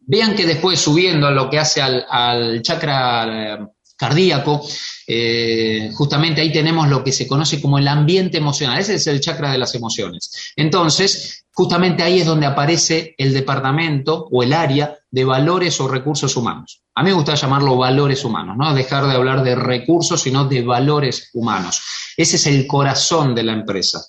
Vean 0.00 0.34
que 0.34 0.46
después 0.46 0.78
subiendo 0.78 1.26
a 1.26 1.30
lo 1.30 1.48
que 1.48 1.58
hace 1.58 1.80
al, 1.80 2.60
chakra 2.62 3.54
eh, 3.54 3.58
cardíaco, 3.96 4.66
eh, 5.06 5.90
justamente 5.94 6.40
ahí 6.40 6.52
tenemos 6.52 6.88
lo 6.88 7.02
que 7.02 7.12
se 7.12 7.26
conoce 7.26 7.60
como 7.62 7.78
el 7.78 7.88
ambiente 7.88 8.38
emocional. 8.38 8.78
Ese 8.78 8.96
es 8.96 9.06
el 9.06 9.20
chakra 9.20 9.52
de 9.52 9.58
las 9.58 9.74
emociones. 9.74 10.52
Entonces, 10.56 11.39
justamente 11.60 12.02
ahí 12.02 12.20
es 12.20 12.26
donde 12.26 12.46
aparece 12.46 13.14
el 13.18 13.34
departamento 13.34 14.26
o 14.32 14.42
el 14.42 14.54
área 14.54 14.96
de 15.10 15.26
valores 15.26 15.78
o 15.78 15.88
recursos 15.88 16.34
humanos. 16.34 16.80
A 16.94 17.02
mí 17.02 17.10
me 17.10 17.14
gusta 17.14 17.34
llamarlo 17.34 17.76
valores 17.76 18.24
humanos, 18.24 18.56
no 18.56 18.72
dejar 18.72 19.06
de 19.06 19.12
hablar 19.12 19.42
de 19.42 19.54
recursos, 19.56 20.22
sino 20.22 20.46
de 20.46 20.62
valores 20.62 21.28
humanos. 21.34 21.82
Ese 22.16 22.36
es 22.36 22.46
el 22.46 22.66
corazón 22.66 23.34
de 23.34 23.42
la 23.42 23.52
empresa. 23.52 24.02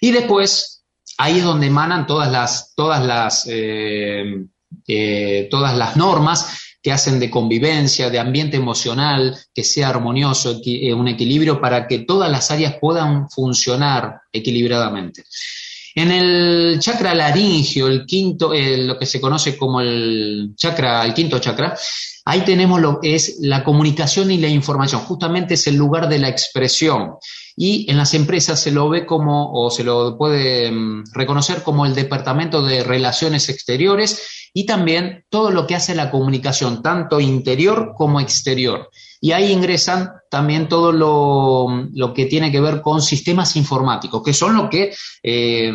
Y 0.00 0.10
después, 0.10 0.82
ahí 1.18 1.38
es 1.38 1.44
donde 1.44 1.68
emanan 1.68 2.08
todas 2.08 2.28
las, 2.32 2.74
todas 2.74 3.06
las, 3.06 3.46
eh, 3.48 4.44
eh, 4.88 5.46
todas 5.48 5.76
las 5.76 5.96
normas 5.96 6.58
que 6.82 6.90
hacen 6.90 7.20
de 7.20 7.30
convivencia, 7.30 8.10
de 8.10 8.18
ambiente 8.18 8.56
emocional, 8.56 9.38
que 9.54 9.62
sea 9.62 9.90
armonioso, 9.90 10.60
eh, 10.64 10.92
un 10.92 11.06
equilibrio 11.06 11.60
para 11.60 11.86
que 11.86 12.00
todas 12.00 12.32
las 12.32 12.50
áreas 12.50 12.78
puedan 12.80 13.30
funcionar 13.30 14.22
equilibradamente. 14.32 15.22
En 15.98 16.10
el 16.10 16.78
chakra 16.78 17.14
laringio, 17.14 17.86
el 17.86 18.04
quinto, 18.04 18.52
lo 18.52 18.98
que 18.98 19.06
se 19.06 19.18
conoce 19.18 19.56
como 19.56 19.80
el 19.80 20.52
chakra, 20.54 21.02
el 21.02 21.14
quinto 21.14 21.38
chakra, 21.38 21.74
ahí 22.26 22.42
tenemos 22.42 22.82
lo 22.82 23.00
que 23.00 23.14
es 23.14 23.38
la 23.40 23.64
comunicación 23.64 24.30
y 24.30 24.36
la 24.36 24.48
información. 24.48 25.00
Justamente 25.00 25.54
es 25.54 25.66
el 25.68 25.76
lugar 25.76 26.10
de 26.10 26.18
la 26.18 26.28
expresión. 26.28 27.14
Y 27.56 27.90
en 27.90 27.96
las 27.96 28.12
empresas 28.12 28.60
se 28.60 28.72
lo 28.72 28.90
ve 28.90 29.06
como, 29.06 29.50
o 29.54 29.70
se 29.70 29.84
lo 29.84 30.18
puede 30.18 30.70
mm, 30.70 31.04
reconocer 31.14 31.62
como 31.62 31.86
el 31.86 31.94
departamento 31.94 32.62
de 32.62 32.84
relaciones 32.84 33.48
exteriores 33.48 34.45
y 34.52 34.66
también 34.66 35.24
todo 35.28 35.50
lo 35.50 35.66
que 35.66 35.74
hace 35.74 35.94
la 35.94 36.10
comunicación, 36.10 36.82
tanto 36.82 37.20
interior 37.20 37.92
como 37.96 38.20
exterior. 38.20 38.90
Y 39.20 39.32
ahí 39.32 39.50
ingresan 39.50 40.10
también 40.30 40.68
todo 40.68 40.92
lo, 40.92 42.12
que 42.14 42.26
tiene 42.26 42.52
que 42.52 42.60
ver 42.60 42.80
con 42.80 43.00
sistemas 43.00 43.56
informáticos, 43.56 44.22
que 44.22 44.32
son 44.32 44.56
los 44.56 44.68
que 44.68 44.94
eh, 45.22 45.72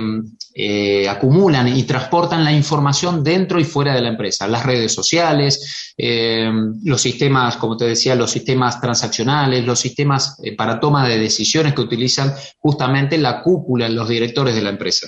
eh, 0.54 1.10
acumulan 1.10 1.68
y 1.68 1.84
transportan 1.84 2.44
la 2.44 2.52
información 2.52 3.24
dentro 3.24 3.60
y 3.60 3.64
fuera 3.64 3.96
de 3.96 4.02
la 4.02 4.10
empresa. 4.10 4.48
Las 4.48 4.66
redes 4.66 4.94
sociales, 4.94 5.94
eh, 5.98 6.52
los 6.84 7.02
sistemas, 7.02 7.58
como 7.58 7.76
te 7.78 7.86
decía, 7.86 8.16
los 8.16 8.32
sistemas 8.32 8.80
transaccionales, 8.80 9.66
los 9.66 9.80
sistemas 9.80 10.38
para 10.58 10.80
toma 10.80 11.08
de 11.08 11.20
decisiones 11.20 11.74
que 11.74 11.82
utilizan 11.82 12.34
justamente 12.60 13.18
la 13.18 13.42
cúpula, 13.42 13.90
los 13.90 14.08
directores 14.08 14.56
de 14.56 14.62
la 14.62 14.70
empresa. 14.70 15.08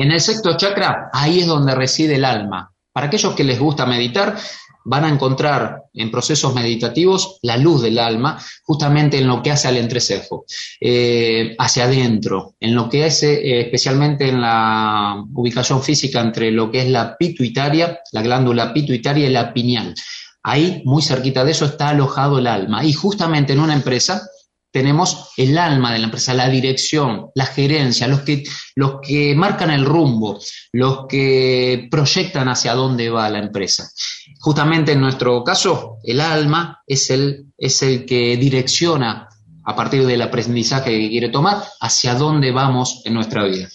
En 0.00 0.10
el 0.12 0.20
sexto 0.22 0.56
chakra, 0.56 1.10
ahí 1.12 1.40
es 1.40 1.46
donde 1.46 1.74
reside 1.74 2.14
el 2.14 2.24
alma. 2.24 2.72
Para 2.90 3.08
aquellos 3.08 3.34
que 3.34 3.44
les 3.44 3.58
gusta 3.58 3.84
meditar, 3.84 4.34
van 4.82 5.04
a 5.04 5.10
encontrar 5.10 5.82
en 5.92 6.10
procesos 6.10 6.54
meditativos 6.54 7.38
la 7.42 7.58
luz 7.58 7.82
del 7.82 7.98
alma, 7.98 8.42
justamente 8.64 9.18
en 9.18 9.26
lo 9.26 9.42
que 9.42 9.50
hace 9.50 9.68
al 9.68 9.76
entrecejo, 9.76 10.46
eh, 10.80 11.54
hacia 11.58 11.84
adentro, 11.84 12.54
en 12.58 12.74
lo 12.74 12.88
que 12.88 13.04
hace 13.04 13.34
eh, 13.34 13.60
especialmente 13.60 14.26
en 14.26 14.40
la 14.40 15.22
ubicación 15.34 15.82
física 15.82 16.22
entre 16.22 16.50
lo 16.50 16.70
que 16.70 16.80
es 16.80 16.88
la 16.88 17.18
pituitaria, 17.18 18.00
la 18.12 18.22
glándula 18.22 18.72
pituitaria 18.72 19.26
y 19.26 19.30
la 19.30 19.52
pineal. 19.52 19.94
Ahí, 20.42 20.80
muy 20.86 21.02
cerquita 21.02 21.44
de 21.44 21.50
eso, 21.50 21.66
está 21.66 21.90
alojado 21.90 22.38
el 22.38 22.46
alma. 22.46 22.82
Y 22.86 22.94
justamente 22.94 23.52
en 23.52 23.60
una 23.60 23.74
empresa, 23.74 24.22
tenemos 24.70 25.32
el 25.36 25.58
alma 25.58 25.92
de 25.92 25.98
la 25.98 26.04
empresa, 26.06 26.32
la 26.34 26.48
dirección, 26.48 27.30
la 27.34 27.46
gerencia, 27.46 28.06
los 28.06 28.20
que, 28.20 28.44
los 28.76 29.00
que 29.00 29.34
marcan 29.34 29.70
el 29.70 29.84
rumbo, 29.84 30.38
los 30.72 31.06
que 31.08 31.88
proyectan 31.90 32.48
hacia 32.48 32.74
dónde 32.74 33.10
va 33.10 33.28
la 33.30 33.40
empresa. 33.40 33.90
Justamente 34.38 34.92
en 34.92 35.00
nuestro 35.00 35.42
caso, 35.42 35.98
el 36.04 36.20
alma 36.20 36.80
es 36.86 37.10
el, 37.10 37.46
es 37.58 37.82
el 37.82 38.04
que 38.06 38.36
direcciona 38.36 39.28
a 39.64 39.76
partir 39.76 40.06
del 40.06 40.22
aprendizaje 40.22 40.98
que 40.98 41.08
quiere 41.08 41.28
tomar 41.28 41.62
hacia 41.80 42.14
dónde 42.14 42.50
vamos 42.52 43.02
en 43.04 43.14
nuestra 43.14 43.44
vida. 43.44 43.68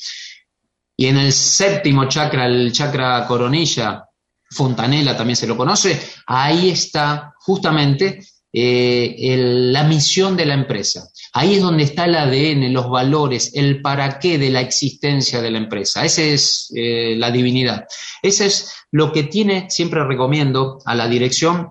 Y 0.98 1.08
en 1.08 1.18
el 1.18 1.34
séptimo 1.34 2.06
chakra, 2.06 2.46
el 2.46 2.72
chakra 2.72 3.26
coronilla, 3.28 4.06
Fontanela 4.50 5.18
también 5.18 5.36
se 5.36 5.48
lo 5.48 5.58
conoce, 5.58 6.02
ahí 6.28 6.70
está 6.70 7.34
justamente 7.40 8.20
eh, 8.58 9.36
la 9.38 9.84
misión 9.84 10.38
de 10.38 10.46
la 10.46 10.54
empresa. 10.54 11.10
Ahí 11.34 11.56
es 11.56 11.62
donde 11.62 11.84
está 11.84 12.06
el 12.06 12.16
ADN, 12.16 12.72
los 12.72 12.90
valores, 12.90 13.52
el 13.54 13.82
para 13.82 14.18
qué 14.18 14.38
de 14.38 14.50
la 14.50 14.62
existencia 14.62 15.42
de 15.42 15.52
la 15.52 15.58
empresa. 15.58 16.06
Esa 16.06 16.22
es 16.22 16.72
eh, 16.74 17.16
la 17.18 17.32
divinidad. 17.32 17.86
Ese 18.22 18.46
es 18.46 18.74
lo 18.92 19.12
que 19.12 19.24
tiene, 19.24 19.70
siempre 19.70 20.06
recomiendo 20.06 20.80
a 20.86 20.96
la 20.96 21.10
dirección 21.10 21.68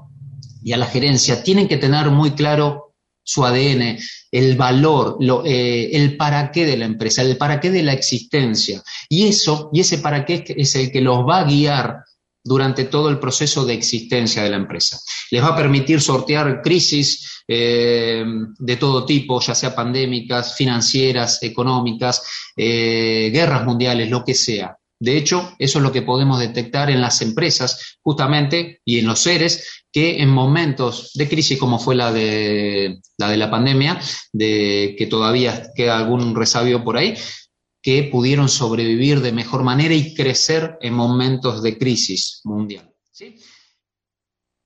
y 0.63 0.75
a 0.75 0.77
la 0.77 0.85
gerencia, 0.85 1.43
tienen 1.43 1.69
que 1.69 1.79
tener 1.79 2.11
muy 2.11 2.33
claro 2.33 2.93
su 3.23 3.47
ADN, 3.47 3.99
el 4.31 4.57
valor, 4.57 5.17
eh, 5.47 5.89
el 5.91 6.19
para 6.19 6.53
qué 6.53 6.67
de 6.67 6.77
la 6.77 6.85
empresa, 6.85 7.23
el 7.23 7.39
para 7.39 7.61
qué 7.61 7.71
de 7.71 7.83
la 7.83 7.95
existencia. 7.95 8.83
Y 9.09 9.27
eso, 9.27 9.71
y 9.73 9.81
ese 9.81 9.97
para 9.97 10.27
qué 10.27 10.45
es 10.55 10.75
el 10.75 10.93
que 10.93 11.01
los 11.01 11.21
va 11.21 11.39
a 11.39 11.45
guiar 11.45 12.05
durante 12.45 12.85
todo 12.85 13.09
el 13.09 13.19
proceso 13.19 13.65
de 13.65 13.75
existencia 13.75 14.43
de 14.43 14.51
la 14.51 14.57
empresa. 14.57 15.01
Les 15.31 15.43
va 15.43 15.49
a 15.49 15.57
permitir 15.57 16.01
sortear 16.01 16.61
crisis 16.63 17.43
eh, 17.49 18.25
de 18.59 18.77
todo 18.77 19.07
tipo, 19.07 19.41
ya 19.41 19.55
sea 19.55 19.75
pandémicas, 19.75 20.55
financieras, 20.55 21.43
económicas, 21.43 22.23
eh, 22.57 23.31
guerras 23.33 23.65
mundiales, 23.65 24.11
lo 24.11 24.25
que 24.25 24.35
sea. 24.35 24.77
De 25.01 25.17
hecho, 25.17 25.55
eso 25.59 25.79
es 25.79 25.83
lo 25.83 25.93
que 25.93 26.03
podemos 26.03 26.39
detectar 26.39 26.91
en 26.91 27.01
las 27.01 27.21
empresas 27.21 27.99
justamente 28.01 28.81
y 28.85 29.01
en 29.01 29.07
los 29.07 29.21
seres 29.21 29.85
que 29.93 30.23
en 30.23 30.29
momentos 30.29 31.11
de 31.15 31.29
crisis 31.29 31.59
como 31.59 31.79
fue 31.79 31.95
la 31.95 32.13
de 32.13 33.01
la, 33.19 33.29
de 33.29 33.37
la 33.37 33.51
pandemia, 33.51 34.01
de 34.33 34.95
que 34.97 35.07
todavía 35.07 35.71
queda 35.75 35.99
algún 35.99 36.35
resabio 36.35 36.83
por 36.83 36.97
ahí, 36.97 37.15
que 37.85 38.05
pudieron 38.05 38.49
sobrevivir 38.49 39.21
de 39.21 39.31
mejor 39.31 39.63
manera 39.63 39.93
y 39.93 40.15
crecer 40.15 40.79
en 40.81 40.95
momentos 40.95 41.63
de 41.63 41.77
crisis 41.77 42.41
mundial. 42.45 42.91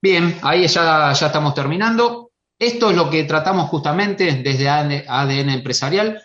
Bien, 0.00 0.38
ahí 0.42 0.68
ya, 0.68 1.12
ya 1.12 1.26
estamos 1.26 1.52
terminando. 1.52 2.30
Esto 2.56 2.90
es 2.90 2.96
lo 2.96 3.10
que 3.10 3.24
tratamos 3.24 3.68
justamente 3.70 4.40
desde 4.44 4.68
ADN 4.68 5.50
empresarial, 5.50 6.22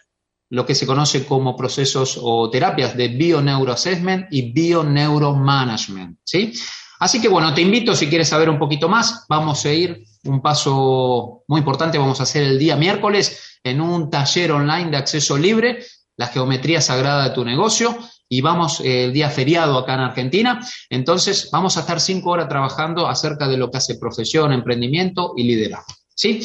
lo 0.51 0.67
que 0.67 0.75
se 0.75 0.85
conoce 0.85 1.25
como 1.25 1.55
procesos 1.55 2.19
o 2.21 2.51
terapias 2.51 2.95
de 2.95 3.07
bioneuroassessment 3.07 4.27
y 4.29 4.51
bioneuromanagement, 4.51 6.19
¿sí? 6.23 6.53
Así 6.99 7.19
que 7.19 7.27
bueno, 7.27 7.55
te 7.55 7.61
invito 7.61 7.95
si 7.95 8.07
quieres 8.07 8.29
saber 8.29 8.51
un 8.51 8.59
poquito 8.59 8.87
más, 8.87 9.25
vamos 9.27 9.65
a 9.65 9.73
ir 9.73 10.03
un 10.25 10.43
paso 10.43 11.43
muy 11.47 11.57
importante, 11.57 11.97
vamos 11.97 12.19
a 12.19 12.23
hacer 12.23 12.43
el 12.43 12.59
día 12.59 12.75
miércoles 12.75 13.59
en 13.63 13.81
un 13.81 14.11
taller 14.11 14.51
online 14.51 14.91
de 14.91 14.97
acceso 14.97 15.35
libre, 15.37 15.83
la 16.17 16.27
geometría 16.27 16.81
sagrada 16.81 17.29
de 17.29 17.35
tu 17.35 17.43
negocio, 17.43 17.97
y 18.33 18.41
vamos 18.41 18.79
eh, 18.79 19.05
el 19.05 19.13
día 19.13 19.29
feriado 19.29 19.77
acá 19.77 19.93
en 19.93 19.99
Argentina. 19.99 20.67
Entonces, 20.89 21.49
vamos 21.51 21.77
a 21.77 21.81
estar 21.81 22.01
cinco 22.01 22.31
horas 22.31 22.49
trabajando 22.49 23.07
acerca 23.07 23.47
de 23.47 23.57
lo 23.57 23.69
que 23.69 23.77
hace 23.77 23.95
profesión, 23.95 24.51
emprendimiento 24.51 25.33
y 25.37 25.43
liderazgo. 25.43 25.93
¿sí? 26.15 26.41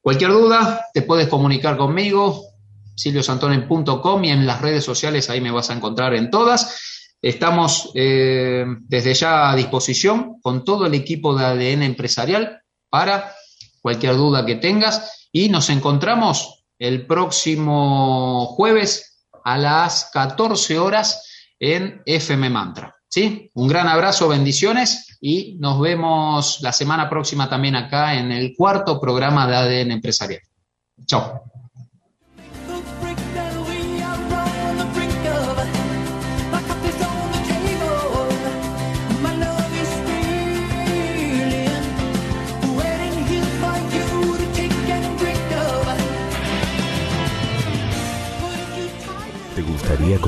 Cualquier 0.00 0.30
duda, 0.30 0.86
te 0.94 1.02
puedes 1.02 1.28
comunicar 1.28 1.76
conmigo, 1.76 2.42
silviosantonen.com 2.94 4.24
y 4.24 4.30
en 4.30 4.46
las 4.46 4.62
redes 4.62 4.82
sociales, 4.82 5.28
ahí 5.28 5.42
me 5.42 5.50
vas 5.50 5.68
a 5.68 5.74
encontrar 5.74 6.14
en 6.14 6.30
todas. 6.30 7.14
Estamos 7.20 7.90
eh, 7.94 8.64
desde 8.80 9.12
ya 9.12 9.50
a 9.50 9.56
disposición 9.56 10.40
con 10.40 10.64
todo 10.64 10.86
el 10.86 10.94
equipo 10.94 11.36
de 11.36 11.44
ADN 11.44 11.82
empresarial 11.82 12.62
para 12.88 13.34
cualquier 13.82 14.16
duda 14.16 14.46
que 14.46 14.54
tengas 14.54 15.28
y 15.32 15.48
nos 15.48 15.68
encontramos 15.68 16.57
el 16.78 17.06
próximo 17.06 18.46
jueves 18.46 19.26
a 19.44 19.58
las 19.58 20.10
14 20.12 20.78
horas 20.78 21.54
en 21.58 22.02
FM 22.04 22.50
Mantra. 22.50 22.94
¿sí? 23.08 23.50
Un 23.54 23.68
gran 23.68 23.88
abrazo, 23.88 24.28
bendiciones 24.28 25.18
y 25.20 25.56
nos 25.58 25.80
vemos 25.80 26.60
la 26.62 26.72
semana 26.72 27.08
próxima 27.08 27.48
también 27.48 27.76
acá 27.76 28.14
en 28.14 28.30
el 28.30 28.54
cuarto 28.56 29.00
programa 29.00 29.46
de 29.46 29.56
ADN 29.56 29.92
Empresarial. 29.92 30.42
Chao. 31.06 31.57